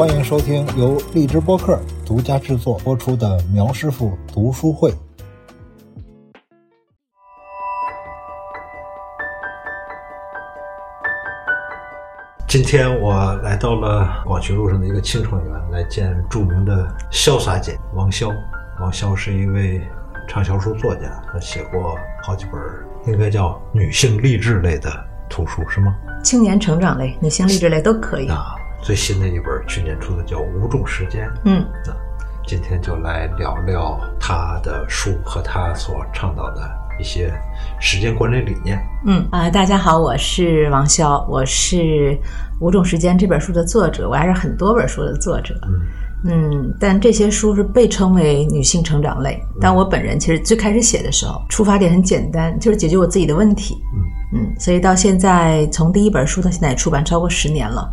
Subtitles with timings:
[0.00, 4.90] 欢迎收听由荔枝播客独家制作播出的苗师傅读书会。
[12.48, 18.34] 今天我来到了广渠路上的一个青创园，来见著名的潇洒姐王潇。
[18.80, 19.82] 王潇是一位
[20.26, 22.58] 畅销书作家，他写过好几本，
[23.12, 24.90] 应该叫女性励志类的
[25.28, 25.94] 图书，是吗？
[26.24, 28.28] 青年成长类、女性励志类都可以。
[28.28, 31.28] 啊，最新的一本去年出的叫《无重时间》。
[31.44, 31.92] 嗯，那
[32.46, 36.62] 今天就来聊聊他的书和他所倡导的
[36.98, 37.32] 一些
[37.78, 38.78] 时间管理理念。
[39.06, 41.76] 嗯啊、大家好，我是王潇，我是
[42.60, 45.54] 《五种时间》这本书的作者，我还是很多本书的作者。
[45.66, 45.80] 嗯
[46.22, 49.42] 嗯，但这些书是被称为女性成长类。
[49.58, 53.82] 但我本人其实最开始写的时候，出发点很简单，就是解决我自己的问题。
[53.94, 57.90] 嗯嗯，所以到现在，从第一本书到现在也出版超过十年了，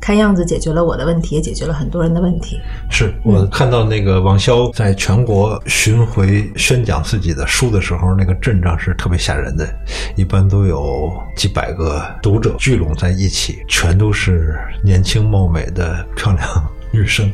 [0.00, 2.60] 看样子解决了我的问题，也解决了很多人的问题。
[2.90, 9.68] 是我看到那个王潇在全国巡回宣讲自己的书的时候，那个阵仗是特别吓人的，
[10.16, 16.48] 一般都有几百个读者聚拢在一起，全都是年轻貌美的漂亮
[16.90, 17.30] 女生，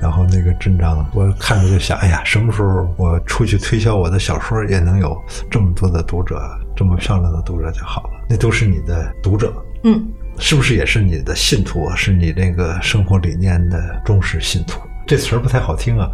[0.00, 5.16] 然后那个阵仗，我看着就想，哎呀，什么时候我出去推销我的小说也能有
[5.50, 6.40] 这么多的读者，
[6.74, 8.10] 这么漂亮的读者就好了。
[8.28, 9.52] 那都是你的读者，
[9.84, 11.94] 嗯，是不是也是你的信徒啊？
[11.96, 14.80] 是你那个生活理念的忠实信徒？
[15.06, 16.10] 这词儿不太好听啊。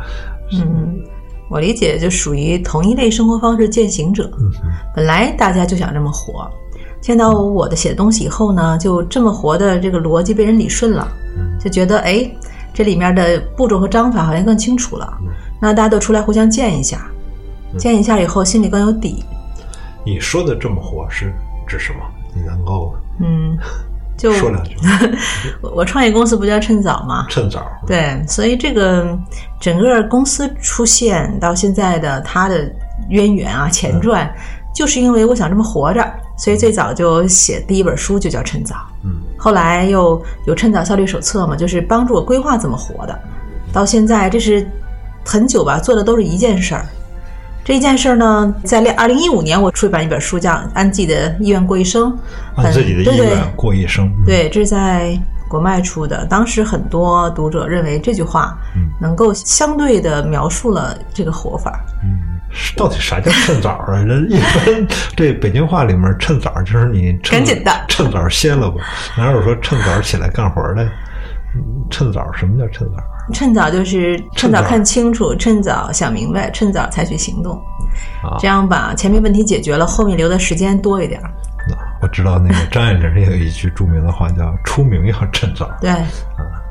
[0.53, 1.01] 嗯，
[1.48, 4.31] 我理解就属于同一类生活方式践行者。
[4.39, 4.51] 嗯
[4.95, 6.51] 本来大家就想这么活，
[7.01, 12.31] 见到我的写的东西以后呢，就这么活的这个逻辑被人理顺了，嗯就觉得哎，
[12.73, 15.19] 这里面的步骤和章法好像更清楚了。
[15.23, 15.29] 嗯
[15.61, 17.09] 那大家都出来互相见一下，
[17.79, 19.25] 见一下以后心里更有底。
[20.05, 21.33] 你说的这么活是
[21.67, 22.01] 指什么？
[22.34, 23.57] 你能够嗯，
[24.23, 24.77] 就说两句？
[25.61, 27.27] 我 我创业公司不叫趁早吗？
[27.29, 27.67] 趁早。
[27.85, 29.19] 对，所以这个
[29.61, 32.71] 整个公司出现到现在的它的
[33.09, 34.33] 渊源啊、前传，
[34.73, 43.19] 就是因为我想这么活着，所以最早就写第一本书就叫《趁早》，嗯后来又有《趁早效率手册》嘛，就是帮助我规划怎么活的。
[43.73, 44.65] 到现在这是
[45.25, 46.87] 很久吧，做的都是一件事儿。
[47.64, 52.12] 这一件事儿呢，在二零一五年我出版一本书，叫《按自己的意愿过一生》，
[52.56, 54.06] 按自己的意愿过一生。
[54.06, 55.17] 嗯，对，这是在
[55.48, 56.27] 国卖出的。
[56.27, 61.80] 当时很多读者认为这句话嗯能够相对的描述了这个活法。
[62.02, 62.40] 嗯，
[62.77, 63.94] 到底啥叫趁早啊？
[63.94, 68.83] 人一般这北京话里面趁早就是你趁赶紧的趁早歇了吧？
[69.17, 70.83] 哪有说趁早起来干活的？
[71.55, 72.96] 嗯趁早什么叫趁早？
[73.33, 77.57] 趁早就是趁早看清楚，趁早想明白，趁早采取行动，
[78.23, 81.27] 啊这样把前面问题解决了，后面留的时间多一点儿。
[81.27, 81.31] 啊
[82.03, 85.71] 我知道那个张爱玲也有一句著名的话叫“出名要趁早”。
[85.81, 86.03] 对，啊，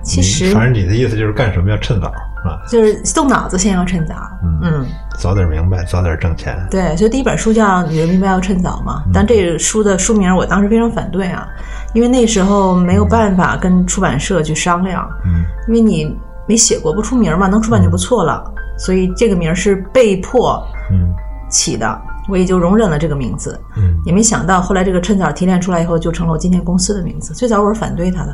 [0.03, 2.07] 其实反正你的意思就是干什么要趁早
[2.43, 4.13] 啊，就是动脑子先要趁早。
[4.61, 4.85] 嗯，
[5.17, 6.57] 早点明白，早点挣钱。
[6.69, 11.47] 对，所以第一本书叫《女人明白要趁早》嘛，但这个书的书名我当时非常反对啊，
[11.93, 16.13] 因为那时候没有办法跟出版社去商量，嗯因为你
[16.47, 18.43] 没写过不出名嘛，能出版就不错了，
[18.77, 21.13] 所以这个名儿是被迫嗯。
[21.49, 23.99] 起的，我也就容忍了这个名字，嗯。
[24.05, 27.33] 也没想到后来这个趁早提炼出来以后，就成了我今天公司的名字。
[27.33, 28.33] 最早我是反对他的，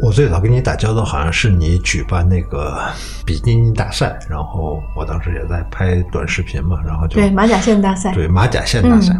[0.00, 2.82] 我最早跟你打交道，好像是你举办那个
[3.24, 9.14] 比基尼大赛，然后我当时也在拍短视频嘛，然后就对马甲线大赛，对马甲线大赛，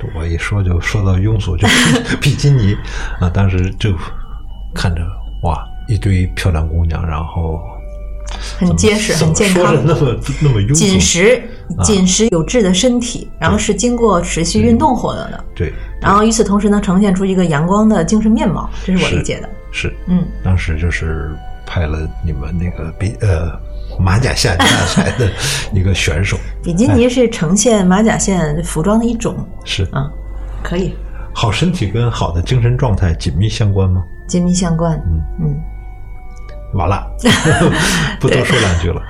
[0.00, 2.74] 不、我一说就说到庸俗，就是 比基尼。
[3.20, 3.90] 啊，当时就
[4.74, 5.02] 看着
[5.42, 7.60] 哇，一堆漂亮姑娘，然后
[8.58, 9.74] 很结实，很健康。
[9.84, 11.42] 那么那么紧实、
[11.82, 19.48] 紧实有致的身体，然后是经过持续运动获得的，对，然后与此同时呢，呈现出一个阳光的精神面貌，这是我理解的。
[19.70, 21.34] 是，嗯，当时就是
[21.66, 23.50] 派了你们那个比呃
[23.98, 25.30] 马甲线大赛的
[25.74, 29.82] 一个选手，比基尼是呈现马甲线服装的一种，是。
[29.92, 30.10] 啊，
[30.62, 30.94] 可以。
[31.36, 34.04] 好身体跟好的精神状态紧密相关吗？
[34.28, 34.96] 紧密相关。
[35.06, 35.20] 嗯。
[35.40, 35.60] 嗯，
[36.74, 37.06] 完了，
[38.20, 39.00] 不多说两句了。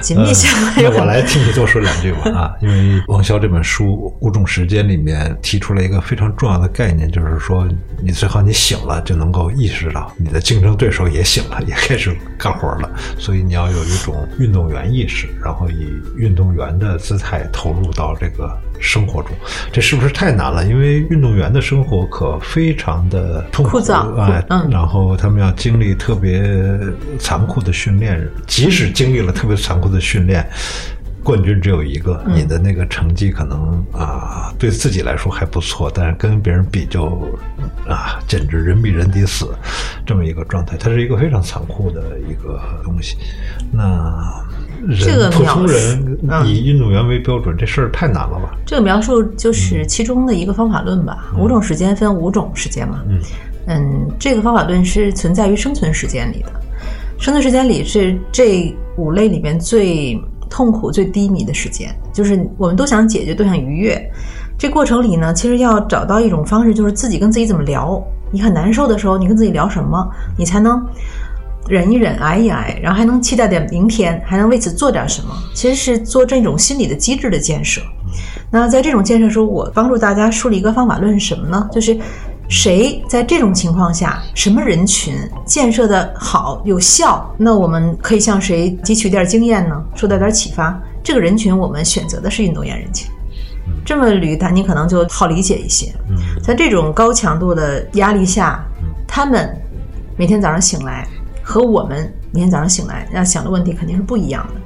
[0.00, 7.66] 紧密相关那我来替你多说两句吧啊， 因为王潇这本书《物种时间》里面提出了一个非常重要的概念，就是说
[8.00, 19.30] 你最好你醒了就能够意识到你的竞争对手也醒了，也开始干活了，所以你要有一种运动员意识，然后以运动员的姿态投入到这个生活中，
[19.72, 20.66] 这是不是太难了？
[20.66, 26.42] 因为运动员的生活可非常的痛苦枯燥哎，嗯然后他们要经历特别
[27.18, 30.48] 残酷的训练，即使经历了特别残酷的训练，
[31.22, 37.28] 冠军只有一个，你的那个成绩可能啊对自己来说还不错，但是跟别人比就
[37.88, 39.54] 啊简直人比人得死，
[40.04, 43.16] 这么一个状态，它是一个非常残酷的一个东西。
[43.70, 44.44] 那
[44.98, 48.56] 这个普通描述人嗯以运动员为标准，这事儿太难了吧？
[48.66, 51.32] 这个描述就是其中的一个方法论吧。
[51.38, 53.02] 五种时间分五种时间嘛。
[53.08, 53.18] 嗯
[53.66, 56.52] 嗯，这个方法论是存在于生存时间里的。
[57.18, 60.20] 生存时间里是这五类里面最
[60.50, 64.10] 痛苦、最低迷的时间，就是我们都想解决，都想愉悦。
[64.58, 68.02] 这过程里呢，其实要找到一种方式，就是自己跟自己怎么聊。
[68.32, 70.82] 你很难受的时候，你跟自己聊什么，你才能
[71.68, 75.34] 忍一忍、挨一挨，然后还能期待点明天，还能为此做点什么。
[75.54, 77.80] 其实是做这种心理的机制的建设。
[78.50, 81.68] 那在这种建设中，我帮助大家梳理一个方法论是什么呢？
[81.72, 81.96] 就是
[82.48, 85.14] 谁在这种情况下，什么人群
[85.46, 89.82] 建设的好有效，那我们可以向谁汲取点经验呢？
[89.94, 90.78] 受到点启发。
[91.02, 93.10] 这个人群我们选择的是运动员人群。
[93.84, 95.92] 这么捋它，你可能就好理解一些。
[96.10, 98.62] 嗯在这种高强度的压力下，
[99.06, 99.56] 他们
[100.16, 101.06] 每天早上醒来
[101.42, 104.60] 和我们明天早上醒来要想的问题肯定是不一样的。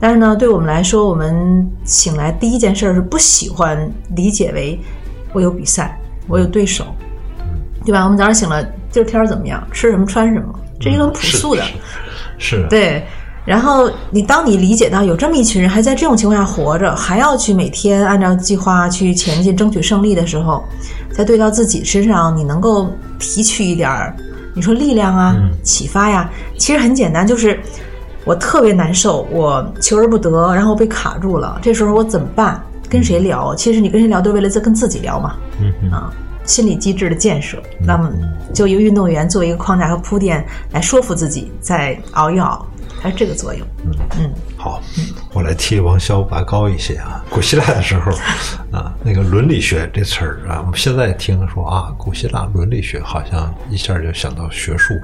[0.00, 4.78] 但是呢，对我们来说，我们醒来第一件事儿是不喜欢理解为
[5.32, 5.98] 我有比赛，
[6.28, 6.84] 我有对手，
[7.84, 8.04] 对吧？
[8.04, 9.66] 我们早上醒了，今儿天儿怎么样？
[9.72, 10.54] 吃什么穿什么？
[10.78, 11.62] 这是一个很朴素的。
[12.38, 13.04] 是是对，
[13.44, 20.62] 然后你当你理解到有这么一群人还在这种情况下活着，还要去每天按照计划去前进，争取胜利的时候，
[21.10, 22.88] 再对到自己身上，你能够
[23.18, 24.14] 提取一点儿，
[24.58, 27.60] 你说力量啊、启发呀，其实很简单，就是
[28.24, 32.60] 我特别难受，我求而不得，然后被卡住了，这时候我怎么办？
[32.90, 33.54] 跟谁聊？
[33.54, 35.36] 其实你跟谁聊都为了在跟自己聊嘛。
[35.60, 36.12] 嗯嗯啊，
[36.44, 38.10] 心理机制的建设，那么
[38.52, 42.66] 就一个运动员作为一个框架和铺垫来说服自己，再熬一熬，
[43.00, 43.64] 它是这个作用。
[44.18, 44.28] 嗯，
[44.58, 44.82] 好，
[45.32, 47.24] 我来替王潇拔高一些啊。
[47.30, 48.10] 古希腊的时候
[48.72, 54.94] 啊，那个伦理学这词儿啊，我们现在听说啊，古希腊伦理学好像一下就想到学术，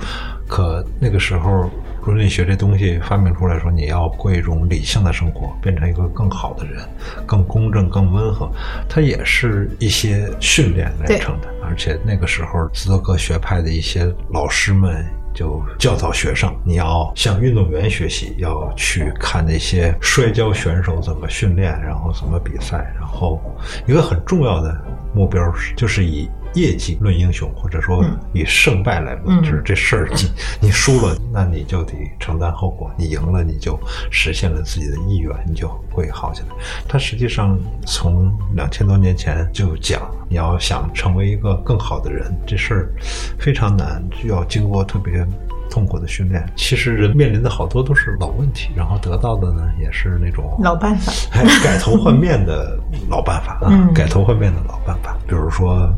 [0.48, 1.70] 可那个时候
[2.04, 6.84] 伦理学这东西发明出来说，你要过一种理性的生活，变成一个更好的人，
[7.24, 8.50] 更公正、更温和，
[8.88, 11.48] 它也是一些训练来成的。
[11.62, 23.40] 而且那个时候，斯多葛学派的一些老师们就教导学生，你要向运动员学习，要去看那些摔跤选手怎么训练，然后怎么比赛，然后
[23.86, 24.74] 一个很重要的
[25.12, 30.30] 目标是，就是以业绩论英雄，或者说以胜败来论，嗯就是这事儿你
[30.60, 33.78] 你输了，那你就得承担后果；你赢了，你就
[34.10, 36.48] 实现了自己的意愿，你就会好起来。
[36.88, 42.92] 它实际上从两千多年前就讲，你要想成为一个更好的人，这事儿
[43.38, 45.26] 非常难，需要经过特别
[45.70, 46.46] 痛苦的训练。
[46.54, 51.12] 其实人面临的好多都是老问题，然后得到的呢也是那种老办法。
[51.32, 52.78] 哎，改头换面的
[53.08, 55.16] 老办法啊，嗯改头换面的老办法。
[55.26, 55.92] 比如说，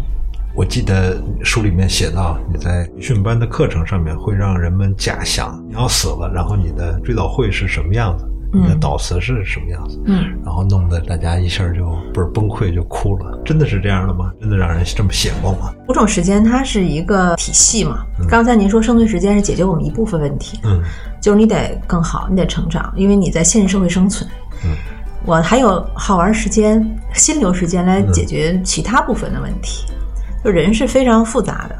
[0.56, 13.38] 我记得书里面写到，你在培训班的课程上面会让人们假想你要死了，然后你的追悼会是什么样子，你的悼词是什么样子，嗯，然后弄得大家一下就不是崩溃就哭了。
[13.44, 14.32] 真的是这样的吗？
[14.40, 15.74] 真的让人这么写过吗？
[15.88, 18.06] 五种时间它是一个体系嘛。
[18.26, 20.82] 刚才您说生存时间是解决我们一部分问题，嗯
[21.20, 24.26] 就是你得更好，你得成长，因为你在现实社会生存。
[24.64, 24.70] 嗯，
[25.26, 26.82] 我还有好玩时间、
[27.12, 29.84] 心流时间来解决其他部分的问题。
[30.44, 31.76] 就人是非常复杂的，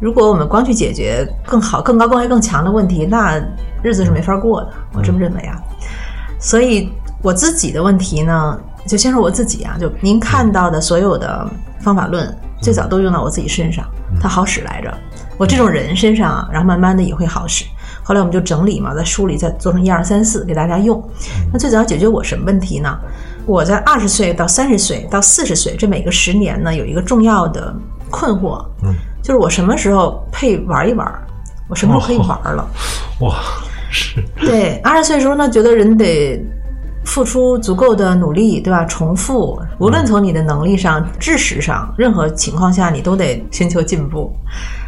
[0.00, 3.38] 如果我们光去解决更好、更高、更爱、更强的问题，那
[3.82, 4.72] 日子是没法过的。
[4.94, 5.60] 我这么认为啊。
[6.38, 6.90] 所以
[7.22, 11.46] 我自己的问题呢，就先说我自己啊，就您看到的所有的
[11.80, 13.84] 方法论，最早都用到我自己身上，
[14.18, 14.92] 它好使来着。
[15.36, 17.66] 我这种人身上啊，然后慢慢的也会好使。
[18.02, 21.02] 后来我们就整理嘛，在书里再做成一二三四给大家用。
[21.52, 22.98] 那最早解决我什么问题呢？
[23.50, 27.74] 我在二十岁到三十岁到四十岁这每个十年呢，有一个重要的
[28.08, 31.06] 困惑，嗯，就是我什么时候配玩一玩，
[31.68, 32.64] 我什么时候可以玩了。
[33.20, 33.34] 哇，
[33.90, 36.40] 是对，二十岁的时候呢，觉得人得
[37.04, 38.84] 付出足够的努力，对吧？
[38.84, 44.32] 重复，无论从你的能力上、知识上，任何情况下你都得寻求进步。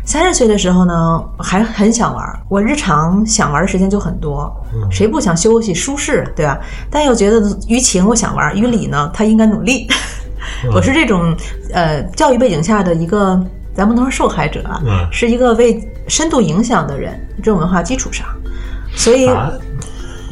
[0.05, 4.53] 三十岁的时候呢，还很想玩，我日常想玩的时间就很多，
[4.91, 6.59] 谁不想休息舒适，对吧？
[6.91, 9.87] 但又觉得于情我想玩，于理呢，他应该努力。
[10.75, 11.35] 我是这种
[11.73, 13.41] 呃教育背景下的一个，
[13.75, 18.27] 咱不能说受害者啊，嗯是一个被深度影响的人，这种文化基础上，
[18.97, 19.29] 所以。
[19.29, 19.53] 啊，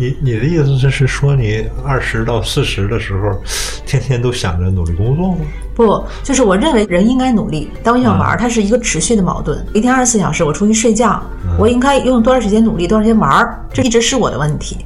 [0.01, 3.39] 你你的意思就是说你二十到四十的时候，
[3.85, 5.37] 天天都想着努力工作吗？
[5.75, 9.63] 不，就是我认为人应该努力，但我想玩儿，它是一个持续的矛盾。
[9.75, 11.23] 一天二十四小时，我出去睡觉，
[11.59, 14.79] 我应该用多长时间努力，多长时间玩儿，这一直是我的问题。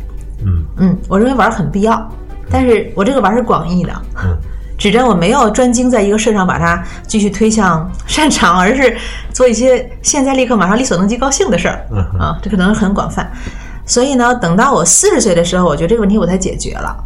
[0.44, 2.10] 嗯嗯，我认为玩儿很必要，
[2.50, 3.92] 但是我这个玩是广义的，
[4.24, 4.36] 嗯
[4.76, 8.96] 指针我没有专精在一个事上把它继续推向擅长，而是
[9.32, 13.30] 做一些现在立刻马上力所能及高兴的事儿嗯哼啊，这可能很广泛。
[13.86, 16.96] 所以呢，等到我四十岁的时候，我觉得这个问题我才解决了。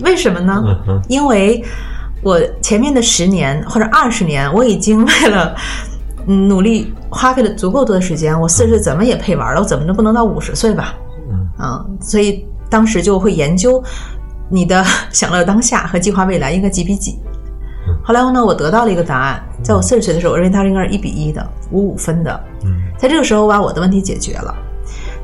[0.00, 0.62] 为什么呢？
[1.08, 1.62] 因为
[2.22, 5.54] 我前面的十年或者二十年，我已经为了
[6.26, 10.94] 嗯努力花费了足够多的时间，我四十岁怎么也配玩了，我怎么能不能到五十岁吧？
[11.30, 13.82] 嗯嗯，所以当时就会研究
[14.48, 17.18] 你的享乐当下和计划未来应该几比几。
[18.04, 22.40] 后来呢，我得到了一个答案，在我四十岁的时候，我认为它应该是一比一的，五五分的。
[22.64, 24.54] 嗯在这个时候，我把我的问题解决了。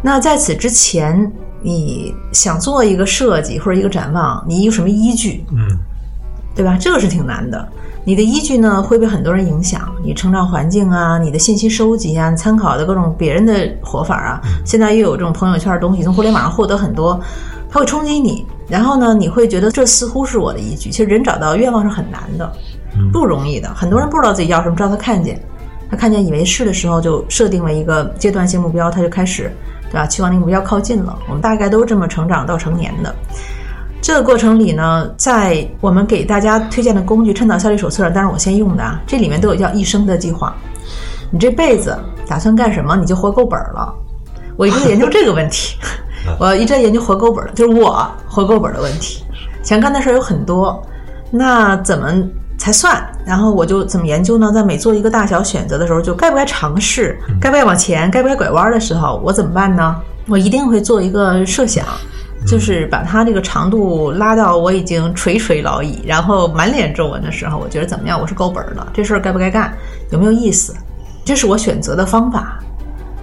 [0.02, 1.30] 那在此之前，
[1.62, 5.44] 你想做一个设计或者一个展望，你有什么依据？
[5.52, 5.58] 嗯
[6.54, 6.74] 对吧？
[6.80, 7.68] 这个是挺难的。
[8.02, 14.40] 你的依据呢会被很多人影响，你成长环境啊，你的信息收集啊，你参考的各种别人的活法啊。
[14.64, 17.20] 现在又有这种朋友圈的东西，从互联网上获得很多，
[17.68, 18.46] 它会冲击你。
[18.68, 20.88] 然后呢，你会觉得这似乎是我的依据。
[20.88, 22.50] 其实人找到愿望是很难的，
[23.12, 23.68] 不容易的。
[23.74, 25.38] 很多人不知道自己要什么，直到他看见，
[25.90, 29.52] 他看见以为是的时候，就设定了一个阶段性目标，他就开始，
[29.90, 30.06] 对吧？
[30.06, 31.18] 去往那个目标靠近了。
[31.28, 33.14] 我们大概都是这么成长到成年的。
[34.02, 40.54] 这个过程里呢，在我们给大家推荐的工具《趁早效率手册》上，当然我先用的啊，这里面都有叫一生的计划。
[41.30, 43.92] 你这辈子打算干什么，你就活够本儿了。
[44.56, 45.76] 我一直在研究这个问题，
[46.38, 49.24] 我一直在研究活够本儿，就是我活够本儿的问题。
[49.62, 50.80] 想干的事儿有很多，
[51.30, 52.12] 那怎么
[52.58, 53.04] 才算？
[53.24, 54.50] 然后我就怎么研究呢？
[54.52, 59.96] 在每做一个大小选择的时候，就该不该尝试，该不该往前，该不该拐弯的时候，我怎么办呢？
[60.28, 61.84] 我一定会做一个设想，
[62.46, 68.20] 就是把它这个长度拉到我已经垂垂老矣，然后满脸皱纹的时候，我觉得怎么样？
[68.20, 69.72] 我是够本儿的，这事儿该不该干？
[70.10, 70.74] 有没有意思？
[71.24, 72.58] 这是我选择的方法。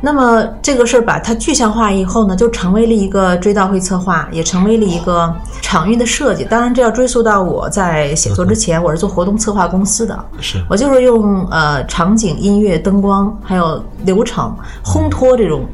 [0.05, 6.43] 那么这个事儿把它具象化以后呢，就成为了一个追悼会策划，也成为了一个场域的设计。
[6.43, 15.65] 当然，这要追溯到我在写作之前，我是做活动策划公司的，是我就是用呃场景、音乐、灯光还有流程烘托这种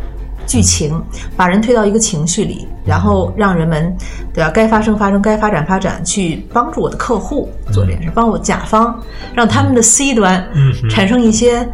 [0.46, 1.02] 剧情，
[1.36, 3.92] 把人推到一个情绪里，然后让人们
[4.32, 4.52] 对吧？
[4.52, 8.96] 该发生发生，该发展发展，去帮助我的客户做这件事，帮我甲方
[9.34, 10.48] 让他们的 C 端
[10.88, 11.68] 产生一些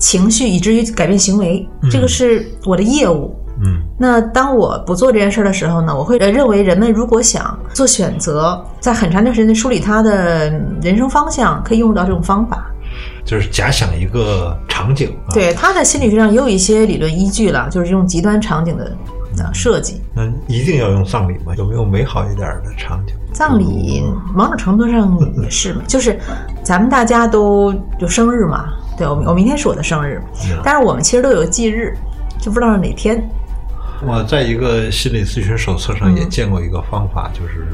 [0.00, 1.64] 情绪，以至于改变行为。
[1.88, 3.36] 这个是我的业务。
[3.62, 10.48] 嗯那当我不做这件事的时候呢，我会呃认为人们如果想做选择，在很长一段时间内梳理他的
[10.80, 12.64] 人生方向，可以用到这种方法。
[13.22, 18.96] 就是假想一个场景啊，对，他在心理学上也有一些理论依据了，就是用极端场景的
[19.36, 20.00] 呃设计。
[20.14, 21.54] 那一定要用葬礼吗？
[21.58, 23.14] 有没有美好一点的场景？
[23.32, 24.02] 葬礼
[24.34, 26.18] 某种程度上也是嘛，就是
[26.62, 30.20] 咱们大家都有生日嘛，对我我明天是我的生日，
[30.62, 31.96] 但是我们其实都有忌日，
[32.38, 33.26] 就不知道是哪天。
[34.02, 37.66] 我在一个心理咨询手册上也见过一个方法，就是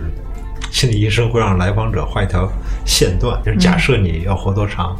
[0.70, 2.48] 心理医生会让来访者画一条
[2.84, 4.96] 线段，就是假设你要活多长，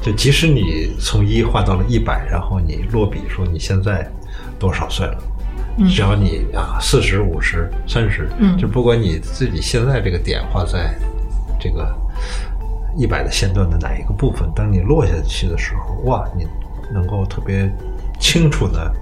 [0.00, 4.08] 就即使你从一画到了一百，然后你落笔说你现在
[4.56, 5.18] 多少岁了。
[5.90, 10.94] 只要你啊，四十五十、三十，嗯就不管你自己现在这个点画在
[11.58, 11.92] 这个
[12.96, 16.46] 一百的线段的哪一个部分，当你落下去的时候，哇，你
[16.92, 17.70] 能够特别
[18.20, 18.92] 清楚的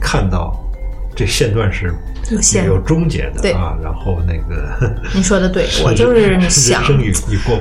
[0.00, 0.56] 看到
[1.14, 1.94] 这线段是
[2.30, 3.76] 有线有终结的啊。
[3.82, 6.82] 然后那个 您说的对，我就是想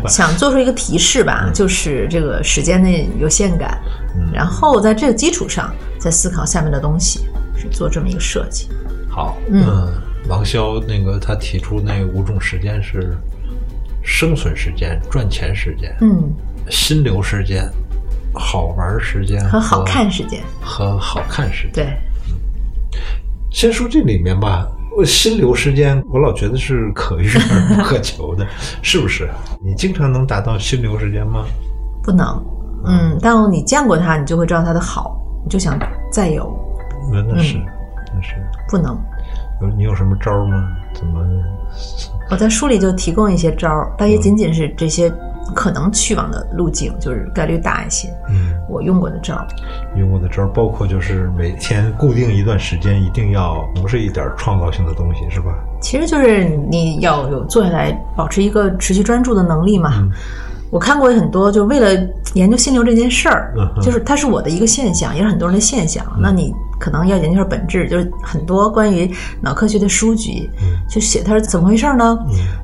[0.07, 3.79] 想做出一个提示吧，就是这个时间的有限感，
[4.33, 8.67] 然后在这个基础上再思考下面的东西，是做这么一个设计。
[9.09, 9.91] 好，嗯，
[10.27, 13.17] 王潇那个他提出那五种时间是
[14.09, 16.33] 生存时间、赚钱时间、嗯，
[16.69, 17.69] 心流时间、
[18.33, 21.85] 好玩时间和好看时间，和好看时间。
[21.85, 21.97] 对，
[23.51, 24.65] 先说这里面吧，
[24.97, 28.47] 我心流时间，我老觉得是可遇而不 可求的，
[28.81, 29.29] 是不是？
[29.61, 31.43] 你经常能达到心流时间吗？
[32.01, 32.25] 不能，
[32.85, 35.77] 嗯，但你见过它，你就会知道它的好，你就想
[36.09, 36.49] 再有，
[37.11, 37.65] 那那是，嗯
[38.15, 38.35] 那是。
[38.69, 38.97] 不能。
[39.61, 40.65] 有你有什么招吗？
[40.93, 41.19] 怎么？
[42.29, 45.11] 我在书里就提供一些招儿，但也仅仅是这些
[45.55, 48.09] 可能去往的路径，就是概率大一些。
[48.29, 49.47] 嗯，我用过的招儿，
[49.95, 55.53] 用过的招儿包括就是每天固定一段时间，一定要从事一点创造性的东西，是吧？
[55.81, 59.93] 其实就是你要有坐下来保持一个持续专注的能力嘛。
[59.95, 60.11] 嗯
[60.69, 61.97] 我看过很多，就为了
[62.33, 66.05] 研究心流这件事儿，嗯就是它是我的一个现象，也是很多人的现象。
[66.19, 69.09] 那你可能要研究本质，就是很多关于
[69.41, 70.49] 脑科学的书籍，
[70.89, 72.17] 就写它是怎么回事呢？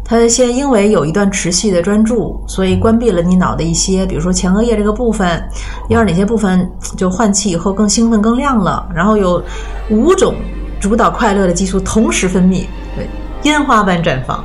[0.04, 5.44] 它先因为有一段持续的专注，所以关闭了你脑的一些，比如说前额叶这个部分，
[5.90, 9.44] 要是哪些部分就换气以后更兴奋、更亮了，然后有
[9.90, 10.36] 五种
[10.80, 12.66] 主导快乐的激素同时分泌，
[12.96, 13.08] 对，
[13.44, 14.44] 烟花般绽放。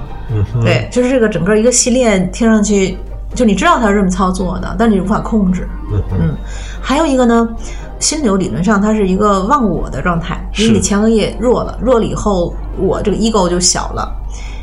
[0.63, 2.99] 对，就是这个整个一个系列听上去，
[3.35, 5.67] 就你知道它是这么操作的，但你无法控制。
[5.91, 6.37] 嗯，
[6.83, 7.49] 还有一个呢，
[8.00, 14.11] 心流理论上它是一个忘我的状态，因为你是前额叶弱了，弱了以后，我这个 ego 就小了。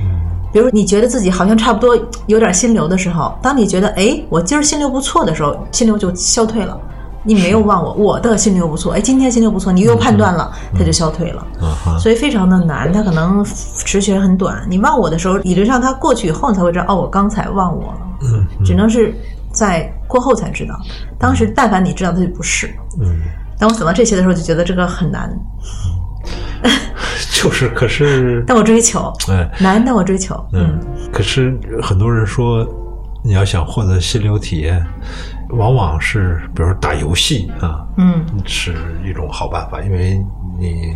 [0.02, 0.22] 嗯
[0.54, 6.80] 比如你觉得自己好像差不多有点心流的时候，当你觉得哎，我今儿心流不错的时候，心流就消退了。
[7.28, 11.46] 你没有忘我，我的心流不错，哎，今天心流不错，你又判断了，它就消退了。
[12.00, 14.66] 所以非常的难，它可能持续很短。
[14.70, 18.00] 你忘我的时候，理论上它过去以后，你才会知道，哦，我刚才忘我了。
[18.22, 19.14] 嗯只能是
[19.52, 20.80] 在过后才知道。
[21.20, 22.74] 当时但凡你知道，它就不是。
[23.02, 23.20] 嗯，
[23.60, 25.30] 当我想到这些的时候，就觉得这个很难，
[27.34, 30.34] 就是，可是，但我追求哎，难，但我追求。
[30.54, 30.80] 嗯，
[31.12, 32.66] 可是很多人说，
[33.24, 34.82] 你要想获得心流体验，
[35.50, 38.74] 往往是比如说打游戏啊，嗯，是
[39.06, 40.24] 一种好办法，因为
[40.58, 40.96] 你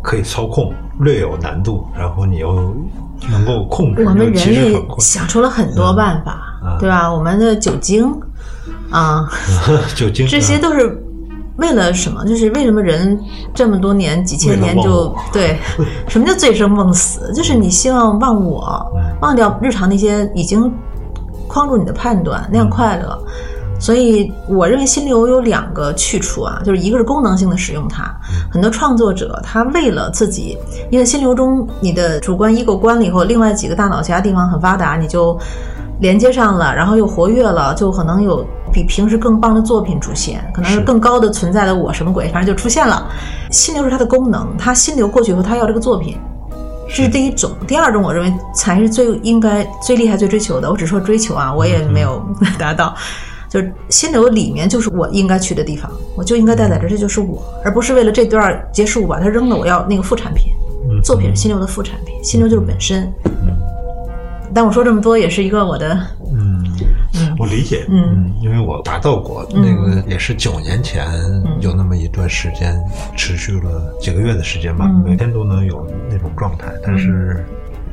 [0.00, 2.72] 可以操控，略有难度，然后你又
[3.28, 4.80] 能够控制，我们人类。
[4.98, 7.12] 想出了很多办法，嗯对吧？
[7.12, 8.08] 我们的酒精
[8.90, 9.28] 啊，
[10.28, 11.02] 这些都是
[11.56, 12.24] 为了什么？
[12.24, 13.18] 就是为什么人
[13.54, 15.58] 这么多年、几千年就 对？
[16.08, 17.32] 什么叫醉生梦死？
[17.34, 20.72] 就是你希望忘我，嗯忘掉日常那些已经
[21.46, 23.18] 框住你的判断，那样快乐。
[23.78, 28.04] 所以我认为心流有两个去处啊，就是一个是功能性的使用它，
[28.52, 30.58] 很多创作者他为了自己，
[30.90, 35.38] 因为心流中你的主观 ego 关了以后，另外几个大脑其他地方很发达，你就
[36.00, 43.10] 连接上了，然后又活跃了，就可能有比平时更棒的作品出现，可能是是更高的存在的我什么鬼，反正就出现了。
[43.50, 46.16] 心流是它的功能，它心流过去以后，它要这个作品。
[46.88, 50.70] 这是第一种，第二种，我认为才是最应该、最厉害、最追求的。
[50.70, 52.20] 我只说追求啊，我也没有
[52.58, 52.94] 达到。
[53.48, 60.52] 就是心流里面就是我应该去的地方，我就应该待在这儿，这就是我，而不是为了这段结束把它扔了，我要那个副产品。
[60.88, 63.12] 嗯作品是心流的副产品，心流就是本身。
[64.52, 66.19] 但我说这么多，也是一个我的嗯，
[67.40, 71.08] 我理解，嗯，因为我达到过，那个也是九年前
[71.60, 72.78] 有那么一段时间，
[73.16, 77.42] 持续了几个月的时间吧，嗯每天都能有那种状态，但是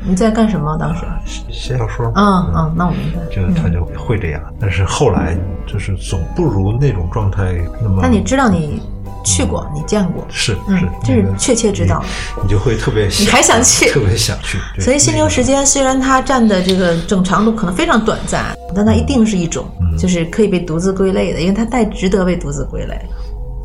[0.04, 1.06] 你在干什么当时？
[1.26, 3.20] 写写小说，嗯嗯，那我明白。
[3.34, 8.00] 就他就会这样，但是后来就是总不如那种状态那么。
[8.02, 8.82] 那你知道你
[9.28, 12.06] 去过，你见过，是嗯是，这是确切知道的。
[12.38, 14.58] 你你就会特别想，你还想去特别想去。
[14.80, 22.98] 所以心流时间虽然它占的这个整长度可能非常短暂，但它一定是一种，就是可以被独自归类的，因为它太值得被独自归类。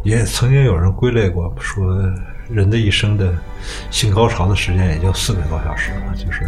[0.03, 1.87] 也曾经有人归类过，说
[2.51, 3.33] 人的一生的
[3.91, 6.41] 性高潮的时间也就四个多小时了，就是，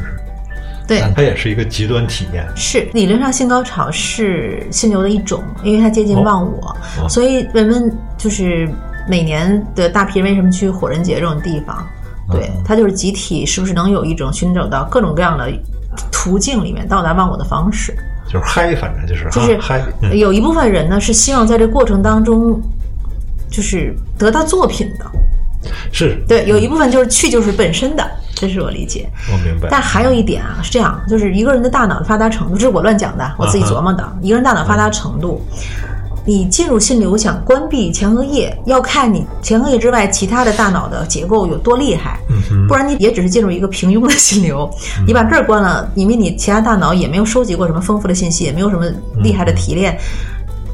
[0.89, 2.45] 对，但它也是一个极端体验。
[2.57, 8.69] 是理论上性高潮是心流的一种，因为它接近忘我，哦所以人们就是
[9.09, 11.87] 每年的大批人为什么去火人节这种地方？
[12.31, 15.51] 对，嗯它就是集体是不是能有一种寻找到各种各样的
[16.11, 17.95] 途径里面到达忘我的方式？
[18.27, 22.59] 就是嗨，反正就是就是嗨，嗯有一部分人呢是希望在这过程当中，
[23.51, 25.05] 就是得到作品的，
[25.93, 29.07] 是，对，有一部分就是去就是本身的，这是我理解。
[29.31, 29.69] 我明白。
[29.71, 34.19] 但还有一点啊，是这样，就是一个人的大脑的发达程度，这是我乱讲的，我自己琢磨的。
[34.23, 35.43] 一个人大脑发达程度，
[36.27, 42.19] 你进入心流想关闭前额叶，要看你前额叶之外其他的大脑的结构有多厉害，
[42.67, 44.69] 不然你也只是进入一个平庸的心流。
[45.07, 48.87] 你把这儿关了，因为你其他大脑也没有收集过什么丰富的信息，也没有什么
[49.23, 49.99] 厉害的提炼，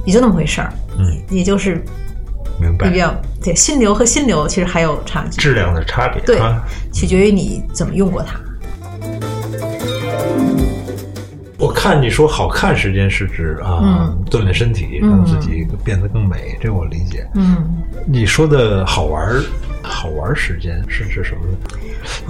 [0.05, 0.73] 也就那么回事儿。
[0.99, 1.85] 嗯，也就是
[2.61, 2.99] 明白比。
[2.99, 5.41] 较对心流和心流其实还有差距。
[5.41, 8.39] 质量的差别，对啊，取决于你怎么用过它。
[11.71, 17.25] 我看你说好看时间是指啊，嗯锻炼身体，让自己变得更美，这我理解。
[17.37, 17.65] 嗯，
[18.09, 19.41] 你说的好玩儿，
[19.81, 21.43] 好玩儿时间是指什么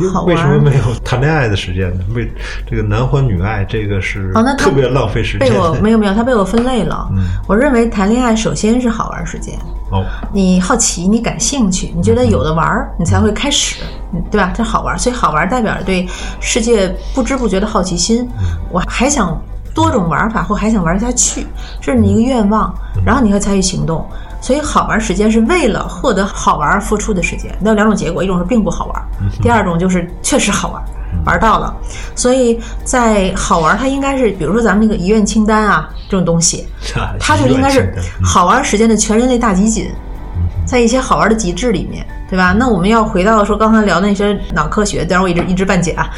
[0.04, 0.12] 呢？
[0.12, 2.04] 好为什么没有谈恋爱的时间呢？
[2.14, 2.30] 为
[2.68, 5.72] 这个男欢女爱，这个是哦那特别浪费时间被我。
[5.80, 7.08] 没有没有，他被我分类了。
[7.48, 9.58] 我认为谈恋爱首先是好玩时间，
[9.90, 13.88] 哦，你好奇，你感兴趣，你觉得有的玩儿，你才会开始，嗯
[14.30, 14.52] 对吧？
[14.54, 16.08] 这好玩，所以好玩代表着对
[16.40, 18.28] 世界不知不觉的好奇心。
[18.70, 19.40] 我还想
[19.74, 21.46] 多种玩法，或还想玩下去，
[21.80, 24.06] 这是你一个愿望，然后你会参与行动。
[24.42, 27.54] 所以好玩时间是为了获得好玩而付出的时间。
[27.60, 29.02] 那有两种结果，一种是并不好玩，
[29.42, 30.82] 第二种就是确实好玩。
[31.26, 31.74] 玩到了，
[32.14, 36.66] 所以在好玩，它应该是，比如说咱们那个遗愿清单啊，这种东西，
[37.20, 37.92] 它就应该是
[38.24, 39.90] 好玩时间的全人类大集锦，
[40.64, 42.54] 在一些好玩的极致里面，对吧？
[42.56, 46.08] 那我们要回到说刚才聊的那些脑科学，当然我一直一知半解啊，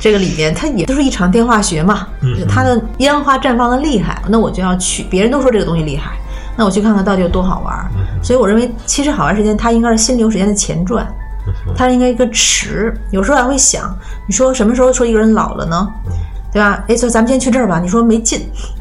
[0.00, 2.08] 这个里面它也都是一场电化学嘛，
[2.48, 6.18] 它的烟花绽放的厉害，那我就要去，别人都说这个东西厉害，
[6.56, 7.90] 那我去看看到底有多好玩。
[8.22, 11.06] 所以我认为，其实好玩时间它应该是心流时间的前传。
[11.74, 15.88] 它应该一个池，有时候还会想，你说什么时候说一个人老了呢？
[16.52, 16.84] 对吧？
[16.88, 18.40] 哎，说咱们先去这儿吧，你说没劲，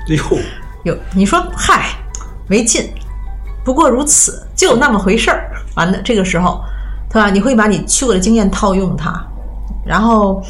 [0.10, 0.40] 哎呦，
[0.84, 1.92] 有你说嗨，
[2.48, 2.92] 没劲，
[3.64, 5.52] 不过如此，就那么回事儿。
[5.76, 6.62] 完了，这个时候，
[7.10, 7.30] 对吧？
[7.30, 9.14] 你会把你去过的经验套用它，
[9.86, 10.42] 然后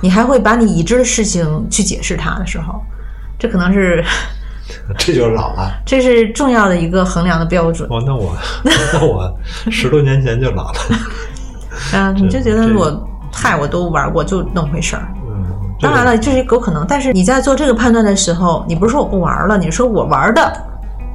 [0.00, 2.80] 你还会把你已知的事情去解释它的时候，
[3.38, 4.04] 这可能是
[4.98, 5.70] 这就是老了。
[5.84, 7.88] 这是重要的一个衡量的标准。
[7.90, 9.32] 哦，那我 那我
[9.70, 10.78] 十多年前就老了。
[11.92, 15.06] 嗯，你就觉得我嗨，我都玩过，就那么回事儿。
[15.28, 15.44] 嗯，
[15.78, 20.64] 当然了，这是有可能，但是你在做这个判断的时候，你不是说我不玩了，你说我玩的，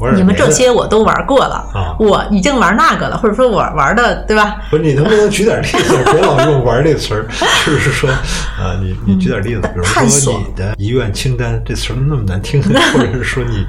[0.01, 4.57] 玩你们这些我都玩过了，啊我已经玩那个了，或者说我玩的，对吧？
[4.69, 5.97] 不是你能不能举点例子？
[6.11, 7.25] 别老用“玩”这词儿，
[7.65, 10.03] 就是说，啊，你你举点例子，比如说
[10.39, 12.61] 你的遗愿清单，这词儿那么难听，
[12.93, 13.65] 或者是说你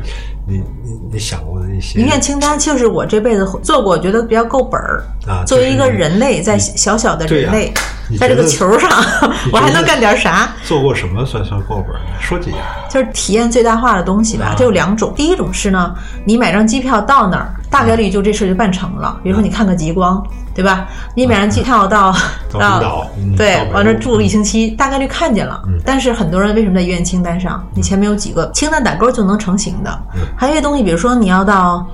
[0.47, 5.05] 你你你想过的一些遗愿清单就是我这辈子做过，我觉得比较够本儿。
[5.27, 7.73] 啊，作为一个人类，在小小的人类，
[8.09, 8.91] 你在这个球上，
[9.53, 10.53] 我还能干点啥？
[10.65, 12.01] 做过什么算算够本儿？
[12.21, 12.59] 说几样？
[12.91, 14.55] 就是体验最大化的东西吧啊。
[14.59, 19.19] 这有两种，第一种是呢，你买张机票到那儿，大概率就这事儿就办成了。
[19.25, 20.87] 比如说你看个极光，对吧？
[21.17, 22.15] 你买张机票到
[22.53, 25.81] 到对往那住一星期，大概率看见了嗯。
[25.85, 27.67] 但是很多人为什么在医院清单上？
[27.75, 30.21] 你前面有几个清单打勾就能成型的嗯？
[30.37, 31.85] 还有一些东西，比如说你要到。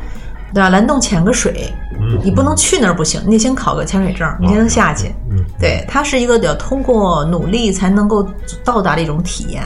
[0.50, 0.70] 对吧？
[0.70, 5.14] 蓝洞潜个水，嗯你不能去那儿不行，你得先考个潜水证，你才能下去。
[5.30, 8.26] 嗯，对，它是一个得通过努力才能够
[8.64, 9.62] 到达的一种体验。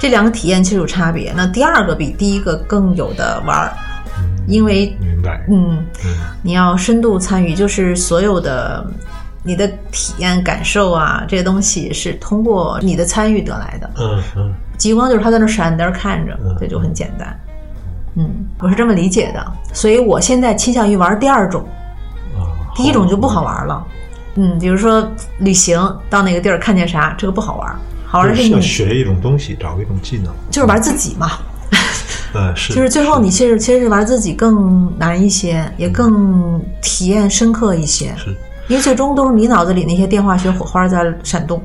[0.00, 1.32] 这两个体验其实有差别。
[1.36, 3.72] 那第二个比第一个更有的玩儿，
[4.46, 5.44] 因为明白。
[5.50, 8.84] 嗯，嗯你要深度参与，就是所有的
[9.42, 13.90] 你的体验感受啊，这些东西是通过你的参与得来的。
[13.98, 17.38] 嗯嗯极光就是他在那闪在那儿看着嗯，这就很简单。
[18.14, 18.28] 嗯，
[18.58, 21.64] 我是这么理解的，所以我现在倾向于玩第二种，
[22.36, 23.86] 啊，第一种就不好玩了。
[24.34, 25.06] 嗯，比如说
[25.38, 27.74] 旅行到哪个地儿看见啥，这个不好玩。
[28.04, 30.32] 好玩的是是要你学一种东西，找一种技能。
[30.50, 31.30] 就是玩自己嘛，
[32.32, 38.36] 呃，是，就是最后你其实其实是玩自己更难一些，也更体验深刻一些，是。
[38.68, 41.60] 因为最终都是你脑子里那些电化学火花在闪动。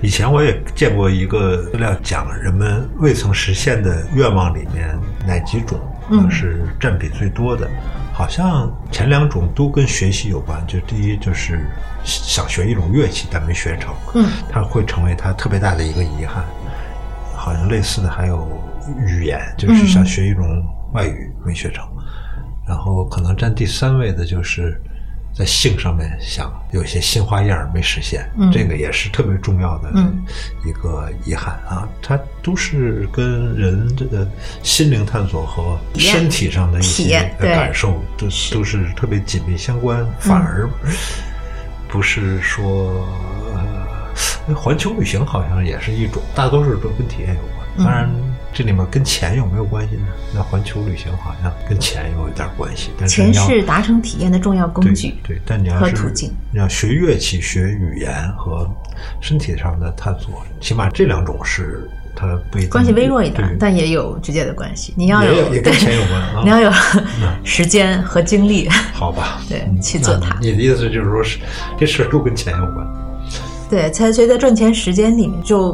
[0.00, 5.78] 以前我也见过一个资料，讲人们未曾实现的愿望里面哪几种
[6.08, 7.68] 嗯是占比最多的。
[8.12, 11.60] 好像前两种都跟学习有关，就第一就是
[12.02, 16.42] 想学一种乐器但没学成，嗯，它会成为他特别大的一个遗憾。
[17.36, 18.48] 好像类似的还有
[19.06, 20.44] 语言，就是想学一种
[20.92, 21.86] 外语没学成，
[22.66, 24.80] 然后可能占第三位的就是
[25.34, 30.24] 在性上面想有些新花样没实现，嗯这个也是特别重要的嗯
[30.64, 31.88] 一个遗憾啊。
[32.02, 34.28] 它都是跟人这个
[34.62, 40.68] 心灵探索和身体上的一些感受都都是特别紧密相关，反而
[41.88, 43.06] 不是说。
[44.48, 47.68] 呃，环球旅行好像也是一种，大多数都跟体验有关。
[47.76, 48.10] 嗯当然，
[48.52, 50.06] 这里面跟钱有没有关系呢？
[50.34, 55.14] 那环球旅行好像跟钱有一点关系，但是钱是达成体验的重要工具。
[55.22, 58.68] 对，但你要是和途径你要学乐器、学语言和
[59.20, 64.92] 身体上的探索，起码这两种是它不一关系微弱一点，但也有直接的关系。
[64.96, 66.72] 你要有也跟钱有关啊 你要有
[67.44, 68.68] 时间和精力。
[68.92, 69.40] 好吧？
[69.48, 71.38] 对嗯去做它你的意思就是说是
[71.78, 72.86] 这事儿都跟钱有关？
[73.70, 75.72] 对，才所以在赚钱时间里面就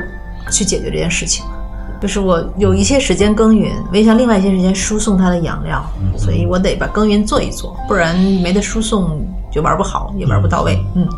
[0.51, 1.64] 去解决这件事情了。
[2.05, 5.83] 就是我有一些时间耕耘，我也想另外一些时间输送它的养料，
[6.19, 10.79] 所以我得把耕耘做一做，不然没得输送就玩不好，也玩不到位。
[10.95, 11.09] 嗯，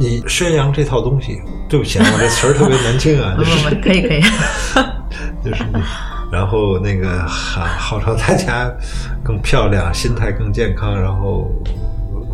[0.00, 4.20] 你宣扬这套东西，对不起啊，我这词儿特别难听啊， 不就是不不，可以可以。
[5.44, 5.80] 就是你，
[6.32, 8.68] 然后那个号号召大家
[9.22, 11.48] 更漂亮，心态更健康，然后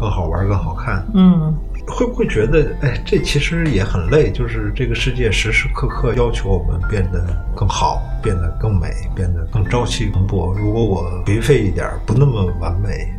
[0.01, 1.07] 更好玩、更好看。
[1.13, 1.55] 嗯，
[1.87, 4.31] 会不会觉得，哎，这其实也很累？
[4.31, 10.53] 就是这个世界时时刻刻要求我们变得更好，变得更美，变得更朝气蓬勃。
[10.59, 13.13] 如果我颓废一点，不那么完美，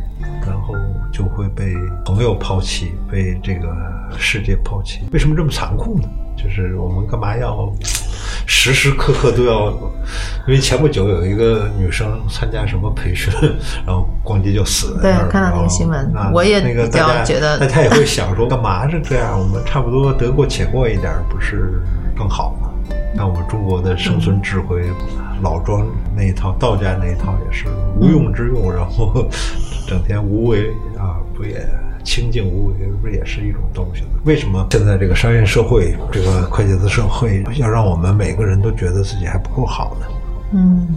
[0.46, 0.74] 然后
[1.12, 3.68] 就会被朋友抛弃，被这个
[4.18, 5.00] 世界抛弃。
[5.12, 6.08] 为什么这么残酷呢？
[6.40, 7.70] 就是我们干嘛要
[8.46, 9.70] 时时刻刻都要？
[10.46, 13.30] 因为前不久有一个女生参加什么培训，
[13.84, 14.98] 然后咣叽就死。
[15.02, 19.38] 对看到那个新闻那我也那个大家觉得那他也会想说，干嘛是这样？
[19.38, 21.82] 我们差不多得过且过一点，不是
[22.16, 22.70] 更好吗？
[23.14, 24.82] 那我们中国的生存智慧，
[25.42, 27.66] 老庄那一套，道家那一套也是
[27.98, 29.28] 无用之用，然后
[29.86, 31.68] 整天无为啊，不也
[32.08, 34.08] 清净无为，不是也是一种东西吗？
[34.24, 40.06] 为什么现在这个商业社会，这个快节奏社会，要让我们每个人都觉得自己还不够好呢？
[40.52, 40.88] 嗯，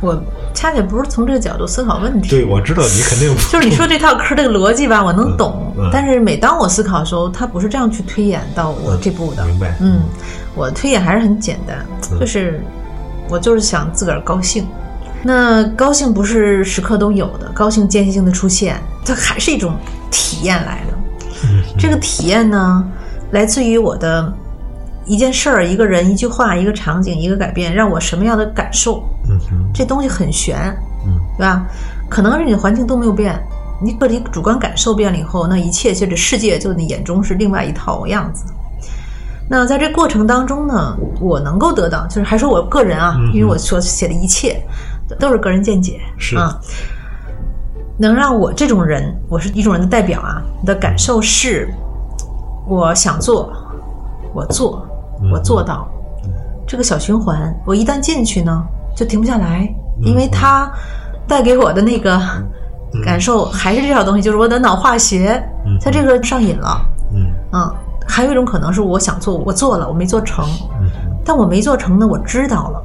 [0.00, 0.18] 我
[0.54, 2.30] 恰恰不是从这个角度思考问题。
[2.30, 9.44] 对，我知道你肯定 就是你说这套嗑这个逻辑吧，我能懂，嗯嗯但是每当我思考的时候，他不是这样去推演到我这步的。
[9.44, 10.00] 明白嗯，
[10.54, 12.64] 我推演还是很简单，嗯就是
[13.28, 14.66] 我就是想自个儿高兴。
[15.22, 19.74] 那高兴不是时刻都有的，高兴间歇性的出现，它还是一种
[20.12, 20.96] 体验来的。
[21.44, 22.84] 嗯这个体验呢，
[23.32, 24.32] 来自于我的
[25.04, 29.02] 一件事儿、一个人、一句话、一个场景、一个改变，让我什么样的感受？
[29.28, 30.56] 嗯这东西很玄，
[31.04, 31.66] 嗯对吧？
[32.08, 33.36] 可能是你的环境都没有变，
[33.82, 38.44] 你个体主观感受变了以后，那一切就这世界就你眼中是另外一套样子。
[39.48, 44.62] 那在这过程当中呢，我能够得到，就是还说我个人啊，嗯因为我所写的一切
[45.18, 46.56] 都是个人见解，是啊，
[47.98, 51.72] 能让我这种人，我是一种人的代表啊，的感受是，
[52.66, 53.52] 我想做，
[54.34, 54.86] 我做，
[55.32, 55.86] 我做到，
[56.66, 58.64] 这个小循环，我一旦进去呢，
[58.96, 59.68] 就停不下来，
[60.00, 60.70] 因为它
[61.28, 62.20] 带给我的那个
[63.04, 65.42] 感受还是这套东西，就是我的脑化学，
[65.80, 66.80] 它这个上瘾了。
[67.14, 67.26] 嗯。
[67.52, 67.74] 嗯，
[68.06, 70.44] 还有一种可能是我想做，我做了，我没做成，
[70.80, 70.88] 嗯。
[71.24, 72.82] 但我没做成呢，我知道了，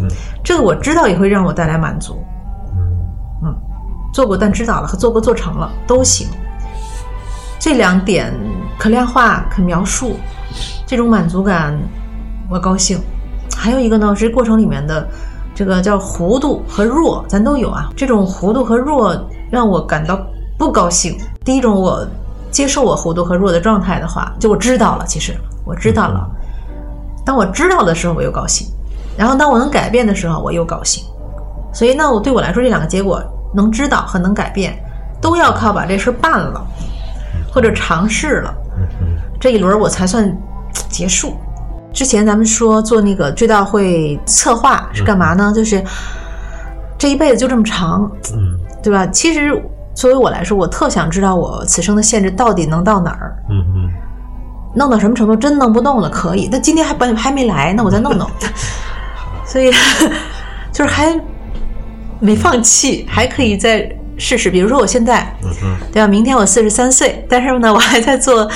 [0.00, 0.08] 嗯。
[0.44, 2.22] 这个我知道也会让我带来满足。
[4.12, 6.28] 做过但知道了和做过做成了都行。
[7.58, 8.32] 这两点
[8.78, 10.16] 可量化、可描述，
[10.86, 11.78] 这种满足感，
[12.48, 12.98] 我高兴。
[13.54, 15.06] 还有一个呢，是过程里面的
[15.54, 17.90] 这个叫糊涂和弱，咱都有啊。
[17.94, 19.14] 这种糊涂和弱
[19.50, 20.18] 让我感到
[20.56, 21.18] 不高兴。
[21.44, 22.06] 第一种，我
[22.50, 25.34] 接受我糊涂和弱的状态的话，就我知道了，其实
[25.66, 26.26] 我知道了。
[27.26, 28.66] 当我知道的时候，我又高兴；
[29.18, 31.04] 然后当我能改变的时候，我又高兴。
[31.74, 33.22] 所以呢，我对我来说，这两个结果
[33.54, 34.76] 能知道和能改变，
[35.20, 36.66] 都要靠把这事儿办了，
[37.52, 38.54] 或者尝试了，
[39.40, 40.36] 这一轮我才算
[40.88, 41.36] 结束。
[41.92, 45.52] 之前咱们说做那个追悼会策划是干嘛呢？
[45.54, 45.82] 就是
[46.96, 49.06] 这一辈子就这么长，嗯对吧？
[49.08, 49.50] 其实
[49.94, 53.90] 作为我来说，我特想知道我此生的限制到底能到哪儿，嗯嗯
[54.72, 56.48] 弄到什么程度，真弄不动了可以。
[56.50, 58.30] 但今天还不还没来，那我再弄弄。
[59.44, 59.72] 所以
[60.72, 61.12] 就是还
[62.20, 64.50] 没放弃，还可以再试试。
[64.50, 65.34] 比如说我现在，
[65.92, 66.06] 对吧？
[66.06, 68.48] 明天我四十三岁，但是呢，我还在做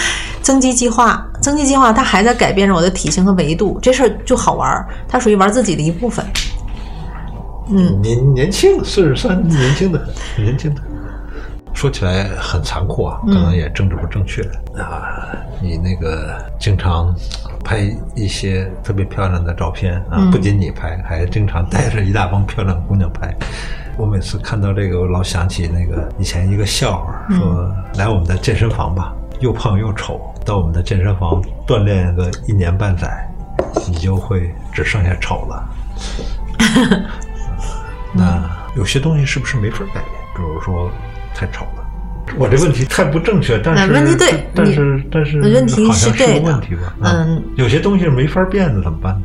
[0.42, 1.26] 增肌计划。
[1.40, 6.24] 增肌计划它还在改变着我的体型和维度，这事儿就好玩儿，它属于玩自己的一部分。
[7.68, 9.98] 嗯，年年轻四十三，年轻的
[10.36, 10.80] 很，年轻的。
[11.72, 14.42] 说起来很残酷啊，可能也政治不正确、
[14.78, 15.34] 啊。
[15.60, 17.12] 你那个经常
[17.64, 23.34] 拍一些特别漂亮的照片啊，不仅你拍，还经常带着一大帮漂亮姑娘拍。
[23.96, 33.26] 我每次看到这个，我老想起那个以前一个笑话，说来我们的健身房吧，又胖又丑，到我们的健身房锻炼个一年半载，
[33.88, 35.68] 你就会只剩下丑了。
[38.12, 40.04] 那有些东西是不是没法改变？
[40.36, 40.90] 比如说
[41.34, 41.83] 太丑了。
[42.38, 46.82] 我这问题太不正确，但是问题对但是但是问题是对的问题吧？
[47.00, 49.20] 啊嗯，有些东西是没法变的，怎么办？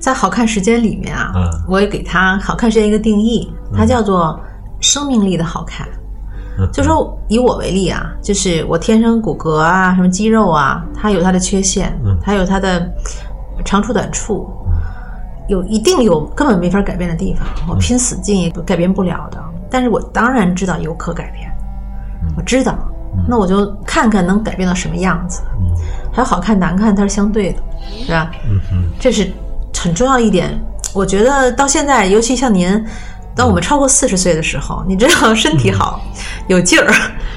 [0.00, 4.38] 在好看时间里面啊，嗯我也给它好看时间一个定义，它叫做
[4.80, 5.86] 生命力的好看。
[6.58, 12.90] 嗯就说以我为例啊，就是我天生骨骼啊，什么肌肉啊，它有它的缺陷，嗯它有它的
[13.64, 14.48] 长处短处，
[15.48, 19.38] 有一定有根本没法改变的地方，我拼死劲也改变不了的。
[19.68, 21.50] 但是我当然知道有可改变，
[22.36, 22.76] 我知道，
[23.28, 25.42] 那我就看看能改变到什么样子。
[26.12, 27.58] 还有好看难看，它是相对的，
[28.04, 28.30] 是吧？
[28.48, 29.30] 嗯哼，这是
[29.76, 30.58] 很重要一点。
[30.94, 32.82] 我觉得到现在，尤其像您，
[33.34, 36.00] 当我们超过四十岁的时候，你知道身体好、
[36.48, 36.90] 有劲儿、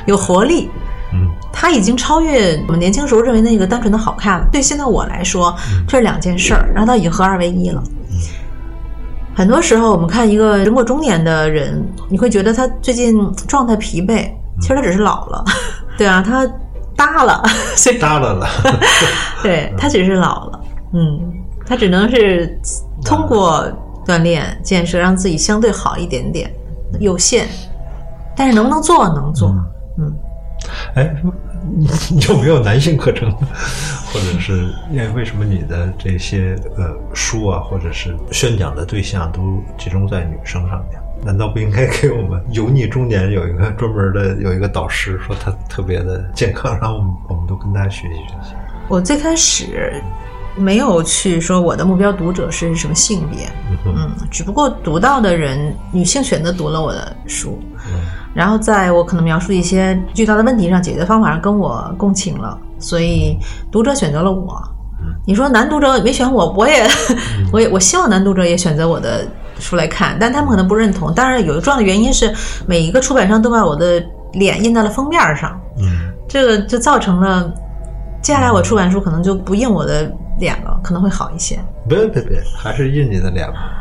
[0.05, 0.69] 有活力，
[1.13, 4.47] 嗯它已经超越我们年轻时候认为那个单纯的好看了。
[4.51, 5.53] 对现在我来说，
[5.87, 7.83] 这是两件事儿，然后它已经合二为一了。
[9.35, 14.29] 很多时候，我们看一个人过中年的人，你会觉得他最近状态疲惫，
[14.61, 15.43] 其实他只是老了，
[15.97, 16.45] 对啊，他
[16.95, 17.41] 耷了，
[17.75, 18.47] 所以耷拉了，
[19.43, 20.59] 对他只是老了，
[20.93, 21.19] 嗯，
[21.65, 22.59] 他只能是
[23.03, 23.65] 通过
[24.05, 26.51] 锻炼建设让自己相对好一点点，
[26.99, 27.47] 有限，
[28.35, 29.49] 但是能不能做能做，
[29.97, 30.13] 嗯，
[30.95, 31.15] 哎，
[32.27, 33.31] 有没有男性课程，
[34.11, 40.99] 或者是因为为什么你的这些呃书啊，或者是宣讲的对象都集中在女生上面？
[41.23, 48.55] 难道不应该给我们油腻中年有一个专门的有一个导师，说他特别的健康，然后我们我们都跟他学习学习？
[48.87, 50.01] 我最开始
[50.55, 53.49] 没有去说我的目标读者是什么性别，
[53.85, 57.59] 嗯，只不过读到的人女性选择读了我的书，
[58.33, 63.37] 然后在我可能描述一些巨大的问题上解决方法上跟我共情了，所以
[63.71, 64.61] 读者选择了我。
[65.25, 66.85] 你说男读者没选我，我也
[67.53, 69.25] 我也我希望男读者也选择我的
[69.59, 71.13] 出来看，但他们可能不认同。
[71.13, 72.33] 当然，有一个重要的原因是，
[72.65, 77.53] 每一个出版商都把我的脸印在了封面上，嗯，这个就造成了
[78.21, 81.59] 接下来我出版书可能就不印我的脸了，可能会好一些。
[81.87, 83.75] 别别别，还是印你的脸吧。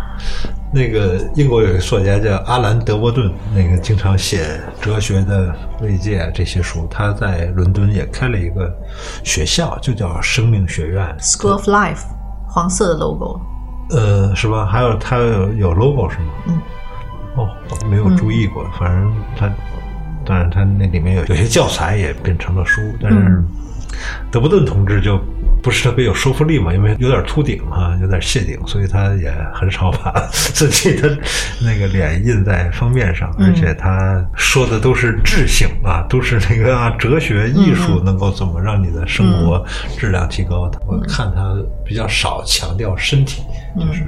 [0.71, 6.87] 那个英国有一个作家叫阿兰·德伯顿，那个经常写哲学的慰藉这些书。
[6.91, 8.71] 他在伦敦也开了一个
[9.25, 12.03] 学校，就叫生命学院 School of Life，
[12.49, 13.41] 黄色的 logo。
[13.91, 14.67] 呃，是吧？
[14.67, 16.33] 还有它有有 logo 是吗？
[16.47, 16.61] 嗯。
[17.37, 17.49] 哦，
[17.89, 18.65] 没有注意过。
[18.79, 19.51] 反正它，
[20.25, 23.43] 当然它那里面有有些教材也变成了书，但是
[24.31, 25.21] 德布顿同志就。
[25.63, 31.17] 不是特别有说服力嘛，因为有点秃顶啊，有点谢顶，所以他也很少把 自己的
[31.61, 39.65] 那个脸印在封面上，而且他说的都是智性啊，都是那个啊，哲学艺术能够怎么让你的生活
[39.99, 40.71] 质量提高。
[40.87, 43.43] 我看他比较少强调身体，
[43.77, 44.03] 就是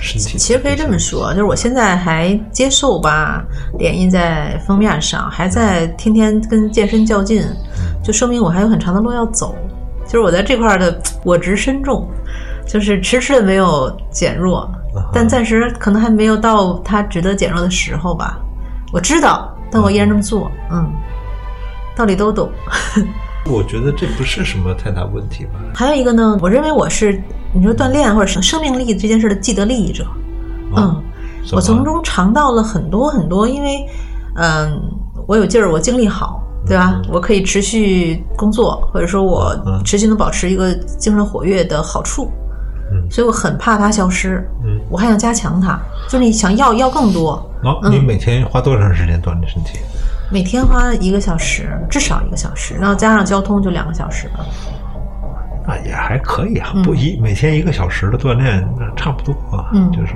[0.00, 0.38] 身体。
[0.38, 3.44] 其实可以这么说，就是我现在还接受吧
[3.78, 7.44] 脸印在封面上，还在天天跟健身较劲，
[8.02, 9.54] 就说明我还有很长的路要走。
[10.12, 12.06] 就是我在这块的我执深重，
[12.66, 14.70] 就是迟迟的没有减弱，
[15.10, 18.38] 但暂时可能还没有到它值得减弱的时候吧。
[18.92, 20.50] 我知道，但我依然这么做。
[20.70, 20.92] 嗯，
[21.96, 22.50] 道理都懂。
[23.48, 25.52] 我觉得这不是什么太大问题吧。
[25.74, 27.18] 还有一个呢，我认为我是
[27.54, 30.06] 你说锻炼或者是生命力这件事的既得利益者。
[30.76, 31.02] 嗯，
[31.52, 33.88] 我从中尝到了很多很多，因为
[34.36, 34.78] 嗯，
[35.26, 36.42] 我有劲儿，我精力好。
[36.66, 37.00] 对吧？
[37.08, 42.30] 我可以持续工作，或者说我持续能保持一个精神活跃的好处，
[42.92, 47.32] 嗯，所以我很怕它消失，嗯，我还想加强它，就是你想要要更多。
[47.64, 49.78] 哦，你每天花多长时间锻炼身体？
[50.30, 54.46] 每天花一个小时，至少一个小时，然后加上交通就两个小时吧。
[55.66, 60.14] 啊，也还可以啊，不一每天一个小时的锻炼，那差不多啊，嗯，就是。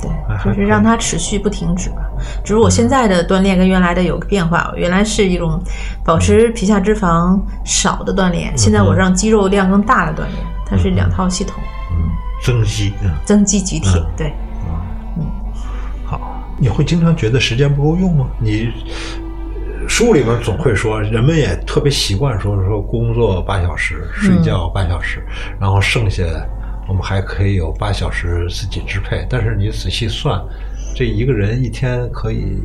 [0.00, 0.10] 对，
[0.44, 1.96] 就是让它持续不停止吧。
[2.44, 5.62] 只是我现在的锻炼跟原来的有个变化，原来是一种
[6.04, 11.54] 保持皮下脂肪少的锻炼，现在我让肌肉量更大的锻炼，它是两套系统。
[11.92, 12.10] 嗯，
[12.42, 12.92] 增肌，
[13.24, 14.32] 增肌举铁，对。
[15.16, 15.24] 嗯，
[16.04, 16.42] 好。
[16.58, 18.26] 你会经常觉得时间不够用吗？
[18.38, 18.72] 你
[19.88, 25.24] 书里面总会说，人们也特别习惯说说工作八小时，睡觉八小时，
[25.58, 26.22] 然后剩下。
[26.88, 30.40] 我们还可以有八小时自己支配，但是你仔细算，
[30.94, 32.58] 这一个人一天可以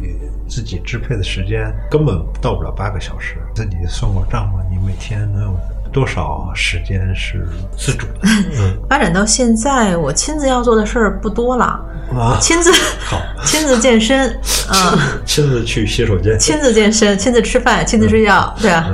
[0.47, 3.35] 自己支配的时间根本到不了八个小时。
[3.55, 4.59] 自己算过账吗？
[4.69, 5.59] 你每天能有
[5.91, 7.45] 多少时间是
[7.77, 8.19] 自主的？
[8.59, 11.65] 嗯，发展到现在，我亲自要做的事儿不多了
[12.13, 12.71] 啊，亲自
[13.03, 14.29] 好，亲自健身
[14.69, 18.91] 啊，亲自去洗手间，亲自健身，亲自吃饭，亲自睡觉，对吧？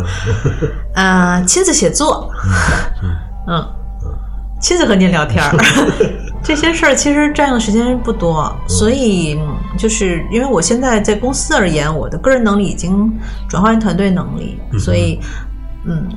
[0.96, 2.32] 啊，亲自写作，
[3.48, 3.77] 嗯。
[4.60, 5.56] 亲自和您聊天儿，
[6.44, 9.40] 这些事儿其实占用的时间不多，所以
[9.78, 13.12] 就是因为我现在在公司而言，我的个人能力已经
[13.48, 15.20] 转化为团队能力，所以，
[15.86, 16.08] 嗯，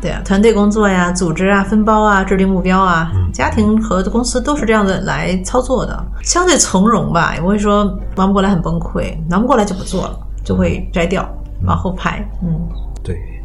[0.00, 7.84] 对啊，团队工作呀、组织啊、分包啊、制定目标啊，家庭和公司都是这样的来操作的，相对从容吧，也不会说
[8.16, 11.28] 忙不过来很崩溃，忙不过来就不做了，就会摘掉，
[11.66, 12.89] 往后排，嗯，对。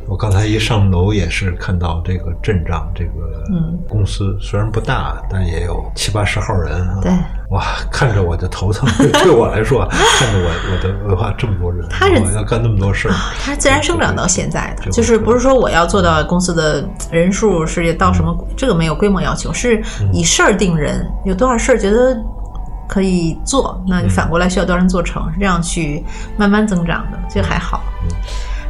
[0.08, 3.44] 我刚才一上楼也是看到这个镇长这个
[3.90, 7.00] 公司，虽然不大，但也有七八十号人啊。
[7.02, 7.12] 对，
[7.50, 8.88] 哇，看着我就头疼。
[8.98, 19.82] 对我来说，看着我我的文化这么多人，他是要干那么多事儿，他是自然生长到现在的，就是不是说我要做到公司的人数是到什么，这个没有规模要求，是
[20.14, 22.16] 以事儿定人，有多少事儿觉得
[22.88, 26.06] 可以做，那你反过来需要多少人做成，是这样去
[26.38, 27.82] 慢慢增长的，这还好。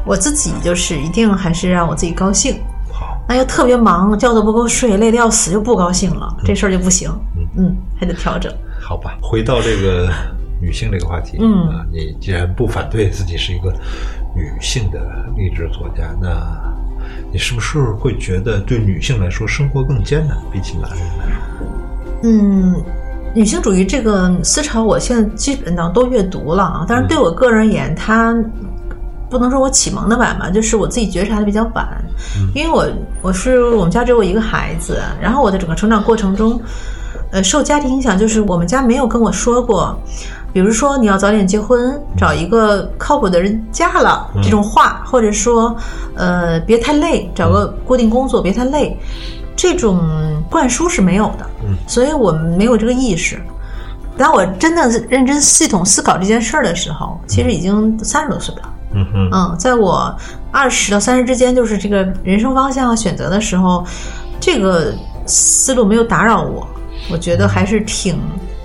[0.06, 8.54] 我自己就是一定还是让我自己高兴，好，那又特别忙，觉都不够睡，累得要死，又不高兴了，这事儿就不行，嗯嗯，还得调整。
[8.80, 10.08] 好吧，回到这个
[10.62, 13.74] 女性这个话题，嗯啊，你既然不反对自己是一个
[14.36, 15.00] 女性的
[15.36, 16.30] 励志作家，那
[17.32, 21.68] 你是不是会觉得对女性来说生活更艰难，比起男人来说？
[22.24, 22.76] 嗯，
[23.34, 28.36] 女性主义这个思潮，我现在基本上都阅读了啊，但是对我个人而言，它。
[29.30, 31.88] 不能说我启蒙的晚吧，就是我自己觉察的比较晚，
[32.54, 32.88] 因为我
[33.22, 36.60] 我是我们家只有我一个孩子，然后我的整个成长过程中，
[37.32, 39.98] 呃，受家庭影响，就是我们家没有跟我说过，
[40.54, 45.76] 比如说你要早点结婚，找一个靠谱的人嫁了这种话，或者说
[46.16, 48.98] 呃别太累，找个固定工作别太累，
[49.56, 50.00] 这种
[50.50, 51.46] 灌输是没有的，
[51.88, 53.42] 所以我们没有这个意识。
[54.18, 58.62] 当我真的认真系统思考这件事儿的时候，其实已经三十多岁了。
[58.96, 60.16] 嗯嗯，在我
[60.52, 63.86] 二十到三十之间，就是这个人生方向选择的时候，
[64.40, 64.94] 这个
[65.26, 66.66] 思路没有打扰我，
[67.12, 68.20] 我觉得还是挺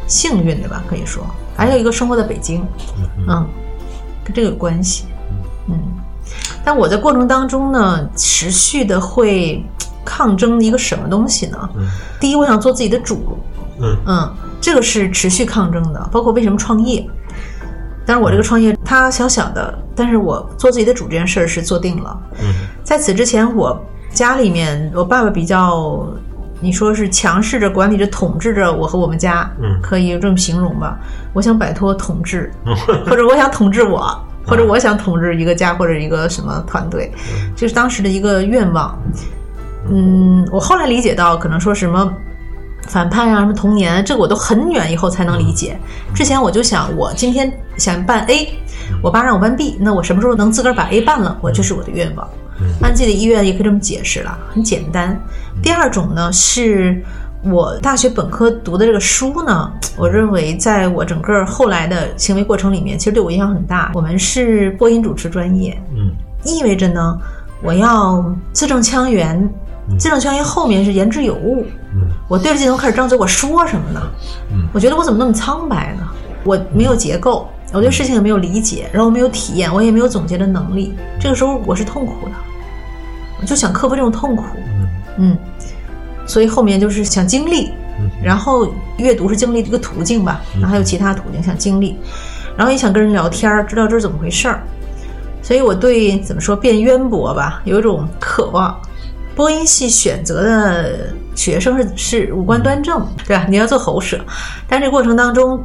[0.06, 1.24] 幸运的吧，可以说。
[1.56, 2.64] 还有一个生活在北京，
[3.28, 3.46] 嗯，
[4.24, 5.04] 跟这个有关系，
[5.68, 5.78] 嗯。
[6.64, 9.64] 但我在过程当中呢，持续的会
[10.04, 11.68] 抗争一个什么东西呢？
[12.20, 13.36] 第一，我想做自己的主，
[13.80, 16.08] 嗯嗯，这个是持续抗争的。
[16.12, 17.04] 包括为什么创业？
[18.10, 22.20] 但是我这个创业它小小的，但是我做自己的主这件事儿是做定了。
[22.42, 22.52] 嗯，
[22.82, 23.80] 在此之前，我
[24.12, 26.04] 家里面我爸爸比较，
[26.58, 30.98] 你说是强势着管理着统治着我和我们家，嗯可以这么形容吧。
[31.32, 32.52] 我想摆脱统治，
[33.06, 34.12] 或者我想统治我，
[34.44, 37.12] 或者我想统治一个家或者一个什么团队，
[37.54, 38.98] 这是当时的一个愿望。
[39.88, 42.12] 嗯，我后来理解到，可能说什么
[42.88, 45.78] 反叛啊，什么童年，这个我都很远以后才能理解。
[46.14, 48.48] 之前我就想，我今天想办 A，
[49.02, 52.28] 我爸让我办 B，那我什么时候能自个儿把 A 办了，我这是我的愿望。
[52.82, 55.18] 按自己的意愿也可以这么解释了，很简单。
[55.62, 57.02] 第二种呢，是
[57.42, 63.90] 我大学本科读的这个书呢，我认为在我整个后来的行为过程里面，其实对我影响很大。
[63.94, 66.10] 我们是播音主持专业，嗯
[66.44, 67.18] 意味着呢，
[67.62, 68.22] 我要
[68.52, 69.48] 字正腔圆，
[69.98, 71.64] 字正腔圆后面是言之有物。
[71.94, 74.00] 嗯我对着镜头开始张嘴，我说什么呢？
[74.52, 76.06] 嗯我觉得我怎么那么苍白呢？
[76.44, 80.94] 我没有结构，我对事情也没有理解，然后没有体验，我也没有总结的能力。
[81.18, 82.32] 这个时候我是痛苦的，
[83.40, 84.44] 我就想克服这种痛苦。
[84.56, 85.38] 嗯嗯，
[86.24, 91.98] 所以后面就是想经历，嗯然后阅读是经历这个途径吧，然后还有其他途径想经历，
[92.56, 94.62] 然后也想跟人聊天儿，知道这是怎么回事儿。
[95.42, 98.80] 所以我对怎么说变渊博吧，有一种渴望。
[99.34, 103.46] 播音系选择的学生是是五官端正，对吧？
[103.48, 104.18] 你要做喉舌，
[104.68, 105.62] 但这过程当中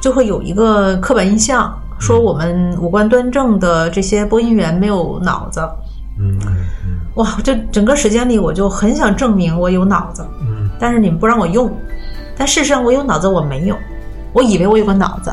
[0.00, 5.60] 就会有一个刻板印象，说我们五官端正的这些播音员没有脑子。
[6.18, 11.70] 嗯嗯哇，这整个时间里我就很想证明我有脑子，嗯但是你们不让我用。
[12.36, 13.76] 但事实上我有脑子，我没有，
[14.32, 15.32] 我以为我有个脑子，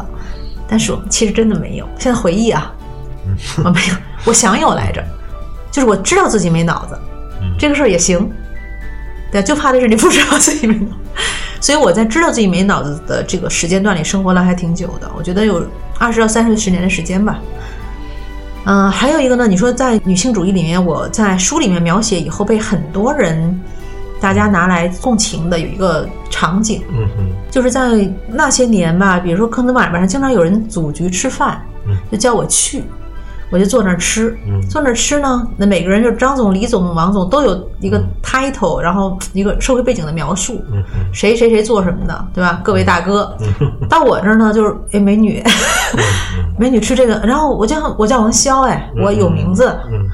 [0.68, 1.86] 但是我其实真的没有。
[2.00, 2.74] 现在回忆啊，
[3.64, 3.96] 我没有，
[4.26, 5.04] 我想有来着，
[5.70, 6.98] 就是我知道自己没脑子，
[7.60, 8.32] 这个事儿也行。
[9.34, 10.96] 对，就怕的是你不知道自己没脑。
[11.60, 15.66] 所以我在知道自己没脑子的这个时间段里生活了还挺久的，我觉得有
[15.98, 17.40] 二十到三十十年的时间吧。
[18.66, 23.60] 嗯、还有一个呢，你说在女性主义里面，我在书里面描写以后被很多人
[24.22, 32.84] 大家拿来共情的有一个场景，嗯哼就是在那些年吧，比如说可能晚晚上经常有人组局吃饭嗯，就叫我去，
[33.54, 34.36] 我就坐那儿吃。
[34.48, 40.60] 嗯坐那儿吃呢，那每个人就是张总、李总、王总都有一个 title，然后一个社会背景的描述，
[41.14, 42.60] 谁谁谁做什么的，对吧？
[42.64, 43.38] 各位大哥，
[43.88, 45.44] 到我这儿呢就是哎美女，
[46.58, 49.70] 美女吃这个，然后我叫我叫王潇，哎，我有名字。
[49.92, 50.10] 嗯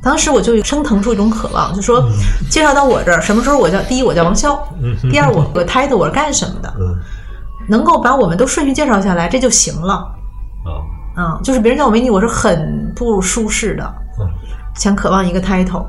[0.00, 2.08] 当时我就升腾出一种渴望，就说
[2.48, 4.56] 介绍到我这儿，什么时候我叫第一我叫王潇，
[5.10, 6.96] 第二我我 title 我是干什么的，嗯
[7.68, 9.94] 能够把我们都顺序介绍下来，这就行了。
[10.64, 10.70] 啊
[11.18, 13.84] 嗯，就是别人叫我美女，我是很不舒适的，
[14.20, 14.26] 嗯
[14.74, 15.80] 想渴望一个 title。
[15.80, 15.88] 哦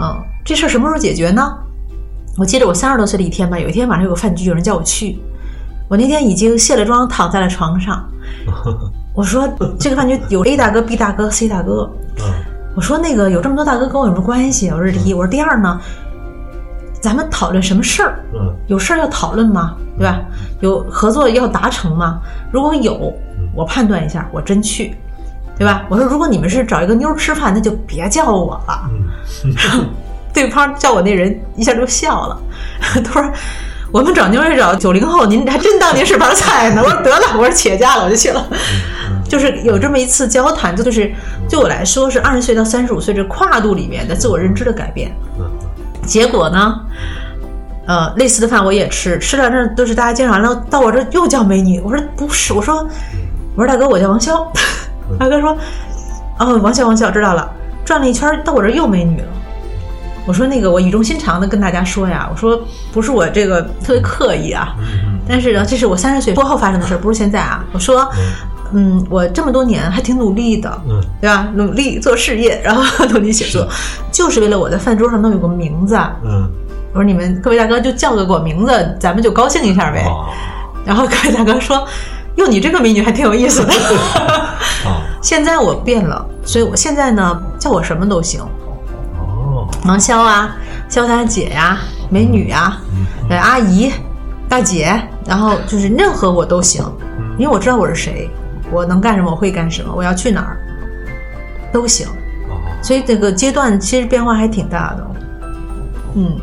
[0.00, 1.56] 嗯，这事儿什么时候解决呢？
[2.36, 5.18] 我记得我三十多岁的一天吧，有一天晚上有个饭局，有人叫我去，
[5.88, 8.04] 我那天已经卸了妆，躺在了床上。
[9.14, 9.48] 我说
[9.78, 11.90] 这个饭局有 A 大哥、B 大哥、C 大哥。
[12.18, 12.24] 嗯
[12.76, 14.68] 我说那个有这么多大哥跟我有什么关系？
[14.70, 15.80] 我说第一，我说第二呢，
[17.02, 18.20] 咱们讨论什么事儿？
[18.34, 19.74] 嗯有事儿要讨论吗？
[19.96, 20.20] 对吧？
[20.60, 22.20] 有合作要达成吗？
[22.52, 23.12] 如果有，
[23.54, 24.94] 我判断一下，我真去，
[25.58, 25.84] 对吧？
[25.88, 28.90] 我说如果你们是找一个妞吃饭，那就别叫我了。
[30.32, 32.40] 对方叫我那人一下就笑了，
[33.04, 33.32] 他说。
[33.90, 36.82] 我们找妞儿是找九零后，您还真当您是盘菜呢。
[36.84, 38.46] 我说得了，我说企业家了，我就去了。
[39.26, 41.10] 就是有这么一次交谈，这就是
[41.48, 45.10] 对我来说是二十岁到三十五岁这跨度里面的自我认知的改变。
[45.38, 45.50] 嗯
[46.04, 46.80] 结果呢，
[47.86, 51.80] 呃，类似的饭我也吃，吃了这都是大家介绍完了，到我这又叫美女。
[51.80, 52.86] 我说不是，我说
[53.58, 54.46] 我说大哥，我叫王潇。
[55.18, 55.50] 大哥说，
[56.38, 57.50] 哦，王潇王潇知道了。
[57.84, 59.26] 转了一圈，到我这又没女了。
[60.26, 62.60] 我说那个，我语重心长的跟大家说呀，我说
[62.92, 64.76] 不是我这个特别刻意啊，
[65.28, 67.64] 但是呢，这是我三十岁过后发生的事儿，不是现在啊。
[67.72, 68.08] 我说，
[68.72, 71.48] 嗯，我这么多年还挺努力的，嗯对吧？
[71.56, 73.66] 努力做事业，然后 努力写作，
[74.12, 75.98] 就是为了我在饭桌上能有个名字。
[76.24, 76.48] 嗯
[76.92, 80.04] 我说你们各位大哥就叫个我名字，咱们就高兴一下呗。
[80.06, 80.26] 哦
[80.84, 81.86] 然后各位大哥说
[82.38, 83.72] ：“哟，你这个美女还挺有意思的。
[84.84, 88.40] 哦 现在我变了，所以我现在呢叫我什么都行，
[89.18, 89.68] 哦。
[89.84, 90.56] 王潇啊，
[90.88, 91.78] 潇洒姐呀、
[92.08, 92.78] 美女呀、
[93.28, 93.92] 呃阿姨、
[94.48, 96.84] 大姐，然后就是任何我都行，
[97.36, 98.30] 因为我知道我是谁，
[98.70, 100.56] 我能干什么，我会干什么，我要去哪儿
[101.72, 102.06] 都行。
[102.48, 102.54] 哦。
[102.80, 105.06] 所以这个阶段其实变化还挺大的。
[106.14, 106.36] 嗯，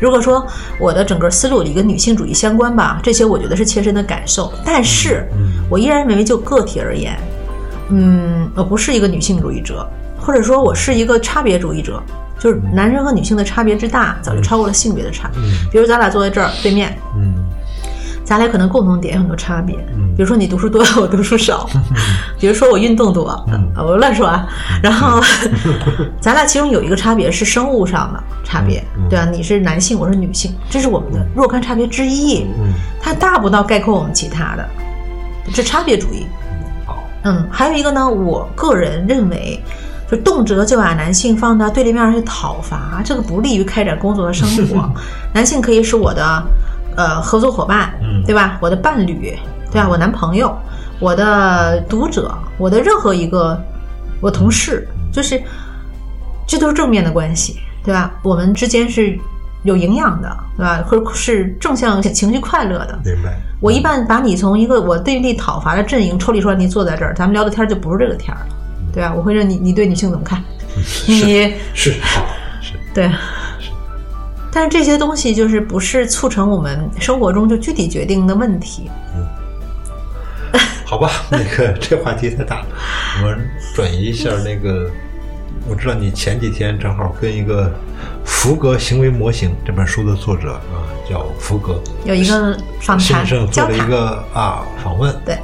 [0.00, 0.46] 如果说
[0.78, 4.52] 我的整个思路里跟女性主义相关吧，这些我觉得是切身的感受。
[4.64, 5.28] 但是，
[5.68, 7.16] 我依然认为就个体而言，
[7.90, 9.86] 嗯，我不是一个女性主义者，
[10.18, 12.02] 或者说我是一个差别主义者，
[12.38, 15.30] 就是男人和女性的差别之大，早就超过了性别的差。
[15.70, 17.34] 比如咱俩坐在这儿对面，嗯
[18.30, 19.74] 咱俩可能共同点有很多差别，
[20.16, 21.68] 比如说你读书多，我读书少，
[22.38, 23.28] 比如说我运动多，
[23.74, 24.46] 呃我乱说啊。
[24.80, 25.20] 然后
[26.22, 32.46] 咱俩其中有一个差别是生物上的差别，对啊，你是男性，我是女性，这是我们的若干差别之一，
[33.02, 34.64] 它大不到概括我们其他的，
[35.52, 36.24] 这差别主义。
[36.86, 39.60] 好，嗯，还有一个呢，我个人认为，
[40.08, 44.88] 就动辄就把男性放到对立面上去讨伐，这个不利于开展工作和生活。
[45.34, 46.40] 男性可以是我的
[46.96, 48.58] 呃合作伙伴，嗯对吧？
[48.60, 49.36] 我的伴侣，
[49.70, 49.88] 对吧？
[49.88, 50.56] 我男朋友，
[50.98, 53.60] 我的读者，我的任何一个
[54.20, 55.40] 我同事，就是
[56.46, 58.12] 这都是正面的关系，对吧？
[58.22, 59.18] 我们之间是
[59.62, 60.82] 有营养的，对吧？
[60.86, 62.98] 或者是正向情绪快乐的。
[63.04, 63.38] 明白。
[63.60, 68.54] 我一般把你从一个我对立讨伐的阵营抽离出来，你坐在这儿，咱们聊的天儿就不是这个天儿了，
[68.92, 69.12] 对吧？
[69.14, 70.42] 我会问你，你对女性怎么看？
[71.06, 72.24] 你是好
[72.62, 73.10] 是对，
[74.52, 78.90] 但是这些东西就是不是促成我们生活中就具体决定的问题。
[79.14, 79.26] 嗯
[80.84, 82.66] 好吧， 那个这话题太大了，
[83.22, 84.90] 我们转移一下那个。
[85.68, 87.70] 我知道你前几天正好跟一个
[88.24, 95.14] 福格行为模型这本书的作者啊，叫福格，有一个访谈先生做了一，个啊访问。
[95.24, 95.38] 对，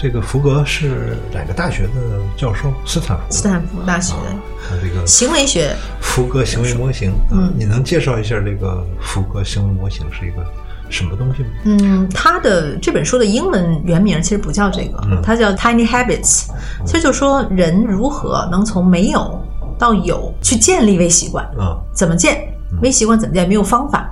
[0.00, 1.90] 这个福格是哪个大学的
[2.36, 2.72] 教授？
[2.86, 3.24] 斯坦福。
[3.30, 4.20] 斯坦福大学的
[4.68, 10.46] 他这个行为学福格行为模型，嗯，你能介绍一下这个福格行为模型是一个
[10.88, 11.48] 什么东西吗？
[11.64, 16.46] 嗯，他的这本书的英文原名其实不叫这个，它叫 Tiny Habits，
[16.86, 19.44] 其实就是说人如何能从没有
[19.76, 22.40] 到有去建立微习惯，啊，怎么建
[22.82, 24.08] 微习惯怎么建，没有方法。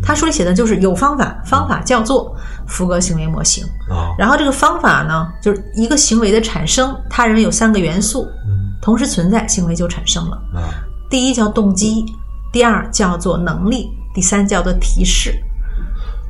[0.00, 2.34] 他书里写的就是有方法，方法叫做
[2.66, 3.64] 福格行为模型。
[3.90, 10.36] 啊，然后这个方法呢，就是一个行为的产生，他认为有三个元素嗯同时存在，行为就产生了。
[10.54, 10.72] 啊，
[11.08, 12.04] 第一叫动机，
[12.52, 15.34] 第二叫做能力，第三叫做提示。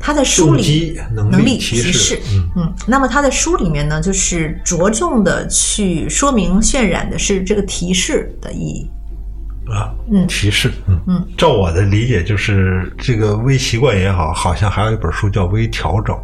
[0.01, 8.91] 他在书里能力提示示，嗯嗯，那么他在书里面呢，就是着重的去说明渲染的是这个提示的意义。
[9.69, 10.27] 啊，嗯。
[10.27, 11.01] 提示，嗯。
[11.07, 16.17] 嗯，照我的理解，就是这个微习惯也好，好像还有一本书叫微调整，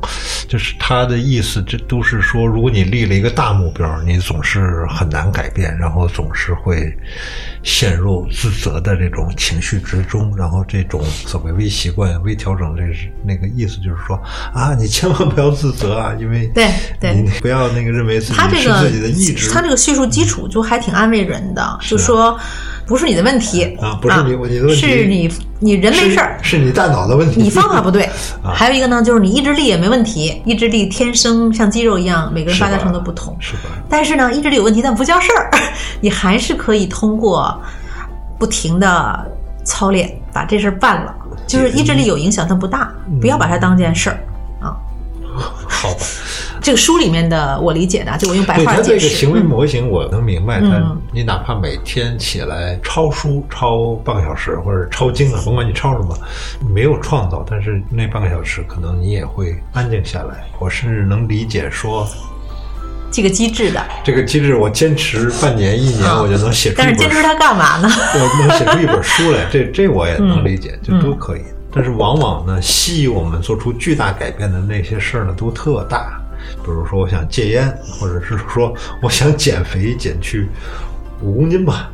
[0.48, 6.92] 就是它的意思，这都是说，如果你立了一个大目标，你总是很难改变，然后总是会
[7.62, 14.16] 陷入自责的这种情绪之中，然后这种所谓微习惯、微调整，这是那个意思，就是说
[14.54, 16.68] 啊，你千万不要自责啊，因为对
[17.00, 17.14] 对。
[17.14, 22.38] 你不要那个认为自己是自己的意志，他这个叙述基础就还挺安慰人的，就说
[22.90, 25.30] 不是你的问题啊不是你你的问题是你
[25.60, 28.02] 你人没事儿，是你大脑的问题，你方法不对。
[28.42, 33.36] 啊还有一个呢，就是你意志力也没问题，意志力天生像肌肉一样，每个人发达程度不同。
[33.38, 33.70] 是吧？
[33.88, 35.50] 但是呢，意志力有问题，但不叫事儿，
[36.02, 37.56] 你还是可以通过
[38.40, 39.24] 不停的
[39.62, 41.14] 操练把这事儿办了。
[41.46, 44.29] 就是意志力有影响，但不大，不要把它当件事儿啊。
[45.36, 46.00] 好吧。
[46.62, 49.08] 这个书里面的我理解的，就我用白话解释。
[49.08, 50.60] 个行为模型，我能明白。
[50.60, 56.16] 它嗯你哪怕每天起来抄书抄半个小时，或者抄经啊，甭管你抄什么，
[56.72, 60.44] 没有创造，但是那半个小时可能你也会安静下来。
[60.58, 62.06] 我甚至能理解说，
[63.10, 67.88] 这个机制的，这个机制我坚持半年一年，我就能写出但是坚持它干嘛呢？
[68.14, 71.40] 我能写出一本书来，这这我也能理解，嗯这都可以。
[71.72, 76.20] 但是往往呢，吸引我们做出巨大改变的那些事儿呢，都特大。
[76.64, 77.68] 比如说，我想戒烟，
[77.98, 80.48] 或者是说我想减肥，减去
[81.20, 81.90] 五公斤吧，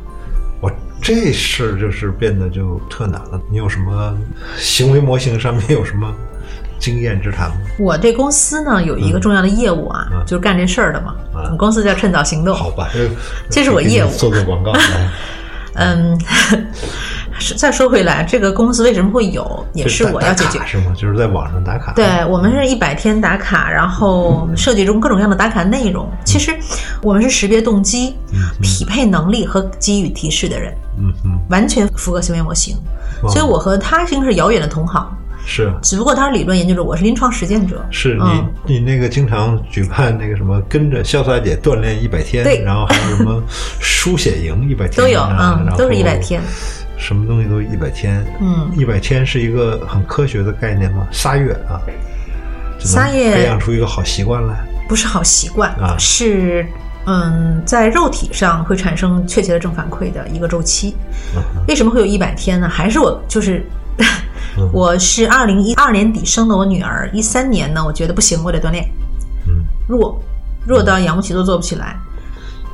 [0.61, 0.71] 我
[1.01, 3.39] 这事儿就是变得就特难了。
[3.51, 4.17] 你有什么
[4.57, 6.11] 行为模型上面有什么
[6.79, 7.57] 经验之谈吗？
[7.77, 11.13] 我这公司呢有一个重要的业务啊，嗯就是干这事儿的嘛。
[11.35, 12.55] 嗯我们公司叫趁早行动。
[12.55, 13.09] 好吧，这
[13.49, 14.73] 这是我业务做做广告。
[15.79, 16.19] 嗯，
[17.39, 20.59] 是再说回来，这个公司为什么会有，也是我要解决。
[20.65, 20.93] 是吗？
[20.95, 21.93] 就是在网上打卡。
[21.93, 26.09] 对我们是一百天打卡，然后设计中各种各样的打卡内容。
[26.25, 26.55] 其实
[27.01, 28.15] 我们是识别动机、
[28.61, 32.75] 匹配能力和给予提示的人，嗯嗯，完全符合行为模型。
[33.23, 35.07] 哇所以我和他应该是遥远的同行，
[35.45, 35.71] 是。
[35.81, 37.83] 只不过他是理论研究者，我是临床实践者。
[37.89, 43.41] 是你、嗯你那个经常举办那个什么跟着潇洒姐锻炼一百天，对然后还有什么
[43.79, 46.41] 书写营一百天都有，啊嗯，都是一百，天。
[46.97, 48.69] 什么东西都一百天，嗯。
[48.75, 51.07] 一百天是一个很科学的概念吗？
[51.11, 51.79] 仨月啊，
[52.79, 54.55] 仨月培养出一个好习惯来，
[54.87, 55.95] 不是好习惯，啊。
[55.97, 56.65] 是
[57.05, 60.95] 嗯，在肉体上会产生确切的正反馈的一个周期。
[61.35, 62.67] 嗯为什么会有一百天呢？
[62.67, 63.65] 还是我就是
[64.57, 68.83] 嗯 我是二零一二年底生的我女儿，一三年呢，我觉得不行，我得锻炼，
[69.47, 69.63] 嗯。
[69.87, 70.21] 弱
[70.65, 71.95] 弱到仰不起坐坐不起来。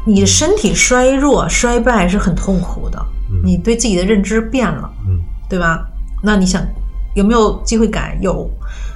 [0.05, 3.05] 你的身体衰弱衰败是很痛苦的，
[3.43, 5.19] 你对自己的认知变了，嗯
[5.49, 5.85] 对吧？
[6.23, 6.65] 那你想
[7.13, 8.17] 有没有机会改？
[8.21, 8.49] 有，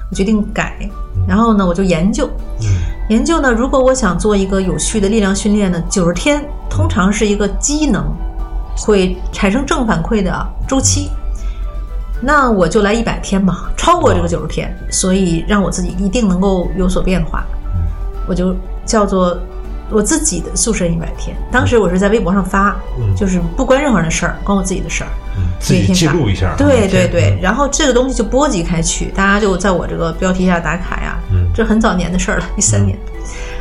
[0.09, 0.89] 我决定改。
[1.27, 2.27] 然后呢，我就研究，
[2.61, 2.65] 嗯
[3.09, 8.05] 研究呢，如果我想做一个有序的力量训练呢，九十天通常是一个机能
[8.77, 11.09] 会产生正反馈的周期。
[12.21, 17.45] 那我就来一百天吧，超过这个九十天，所以让我自己一定能够有所变化。
[18.27, 19.37] 我就叫做
[19.89, 21.35] 我自己的塑身一百天。
[21.51, 25.09] 当时我是在微博上发，嗯就是不关任何人的事儿，关我自己的事儿。
[25.37, 26.55] 嗯，自己记录一下。
[26.57, 31.17] 对对对，，然后这个东西就波及开去，大家就在我这个标题下打卡呀。
[31.31, 32.97] 嗯这很早年的事儿了，一三年，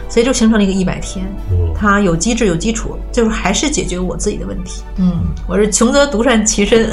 [0.08, 1.26] 所以就形成了一个一百天。
[1.50, 4.82] 嗯它有机制有基础，就是还是解决我自己的问题。
[4.96, 6.90] 嗯，我是穷则独善其身，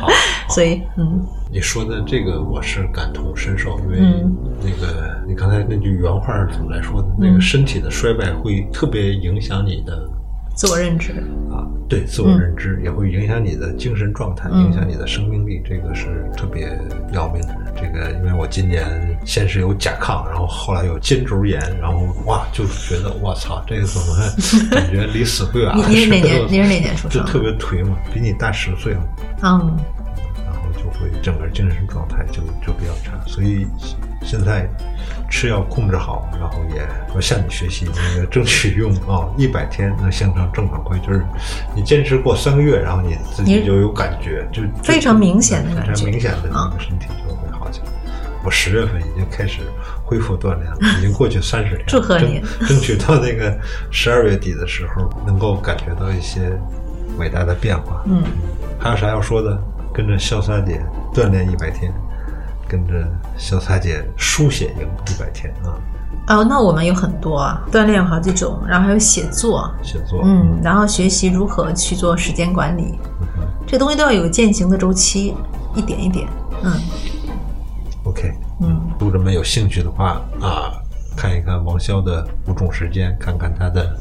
[0.00, 0.08] 好，
[0.48, 1.20] 所以嗯
[1.52, 4.32] 你说的这个我是感同身受，因为嗯
[4.62, 7.08] 那个你刚才那句原话是怎么来说的？
[7.18, 10.08] 那个身体的衰败会特别影响你的
[10.54, 11.12] 自我认知。
[11.50, 16.78] 啊，对自我认知，也会影响你的精神状态，嗯影响你的生命力，这个是特别
[17.12, 17.56] 要命的。
[17.74, 18.86] 这个因为我今年
[19.24, 24.06] 先是有甲亢，然后后来有肩周炎，然后哇，就觉得我操，这个怎么
[24.70, 25.84] 感觉离死不远了？
[25.88, 29.02] 你你是哪 年吧你是哪年出生就特别颓嘛，比你大十岁嘛。
[29.42, 29.76] 嗯
[30.98, 33.66] 会整个精神状态就就比较差，所以
[34.22, 34.68] 现在
[35.30, 41.24] 吃药控制好，然后也要向你学习，那个争取用啊一百天能形成正反馈，就是
[41.74, 47.86] 你坚持过三个月，然后你自己就有感觉，就就非常明显的非感觉常明显的那个身体就会好起来。
[48.42, 49.60] 我十月份已经开始
[50.02, 53.54] 恢复锻炼了，已经过去三十天了，祝贺你争争取到那个
[53.90, 56.58] 十二月底的时候，能够感觉到一些
[57.18, 58.02] 伟大的变化。
[58.06, 58.22] 嗯，
[58.78, 59.62] 还有啥要说的？
[59.92, 60.80] 跟着潇洒姐
[61.12, 61.92] 锻炼一百天，
[62.68, 63.06] 跟着
[63.38, 65.74] 潇洒姐书写营一百天啊，
[66.28, 70.22] 哦，那我们有很多啊，锻炼有好几种，然后还有写作，写作。
[70.24, 72.98] 嗯，然后学习如何去做时间管理，
[73.66, 75.34] 这东西都要有践行的周期，
[75.74, 76.28] 一点一点。
[76.62, 76.72] 嗯。
[78.04, 80.72] OK，嗯，读者们有兴趣的话啊，
[81.16, 83.94] 看一看王潇的五种时间，看看他的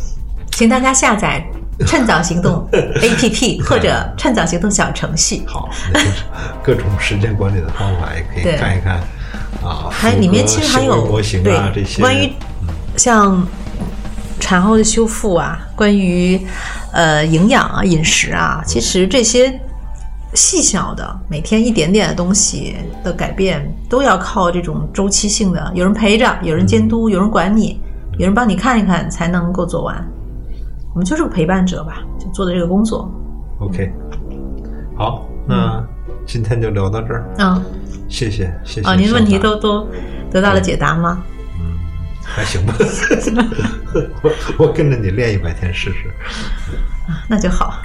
[0.51, 1.45] 请大家下载
[1.85, 5.43] “趁早行动 ”APP 或者“趁早行动”小程序。
[5.47, 5.69] 好，
[6.63, 8.95] 各种时间管理的方法，也可以看一看
[9.63, 9.89] 啊。
[9.89, 12.31] 还里面其实还有为模型对啊这些，关于
[12.97, 13.47] 像
[14.39, 16.39] 产后的修复啊，关于
[16.91, 19.59] 呃营养啊、饮食啊，其实这些
[20.33, 27.81] 细小的每天一点点的东西的改变，都要靠这种周期性的，有人陪着，有人监督，有人管你，
[28.17, 30.05] 有人帮你看一看，才能够做完。
[30.93, 33.09] 我们就是个陪伴者吧，就做的这个工作。
[33.59, 33.91] OK，
[34.97, 35.83] 好，那
[36.25, 37.61] 今天就聊到这儿，嗯，
[38.07, 38.87] 谢谢谢谢。
[38.87, 39.87] 啊，您的问题都都
[40.31, 41.21] 得到了解答吗？
[41.59, 41.77] 嗯
[42.23, 42.75] 还行吧
[44.21, 46.07] 我我跟着你练一百天试试。
[47.07, 47.81] 啊，那就好。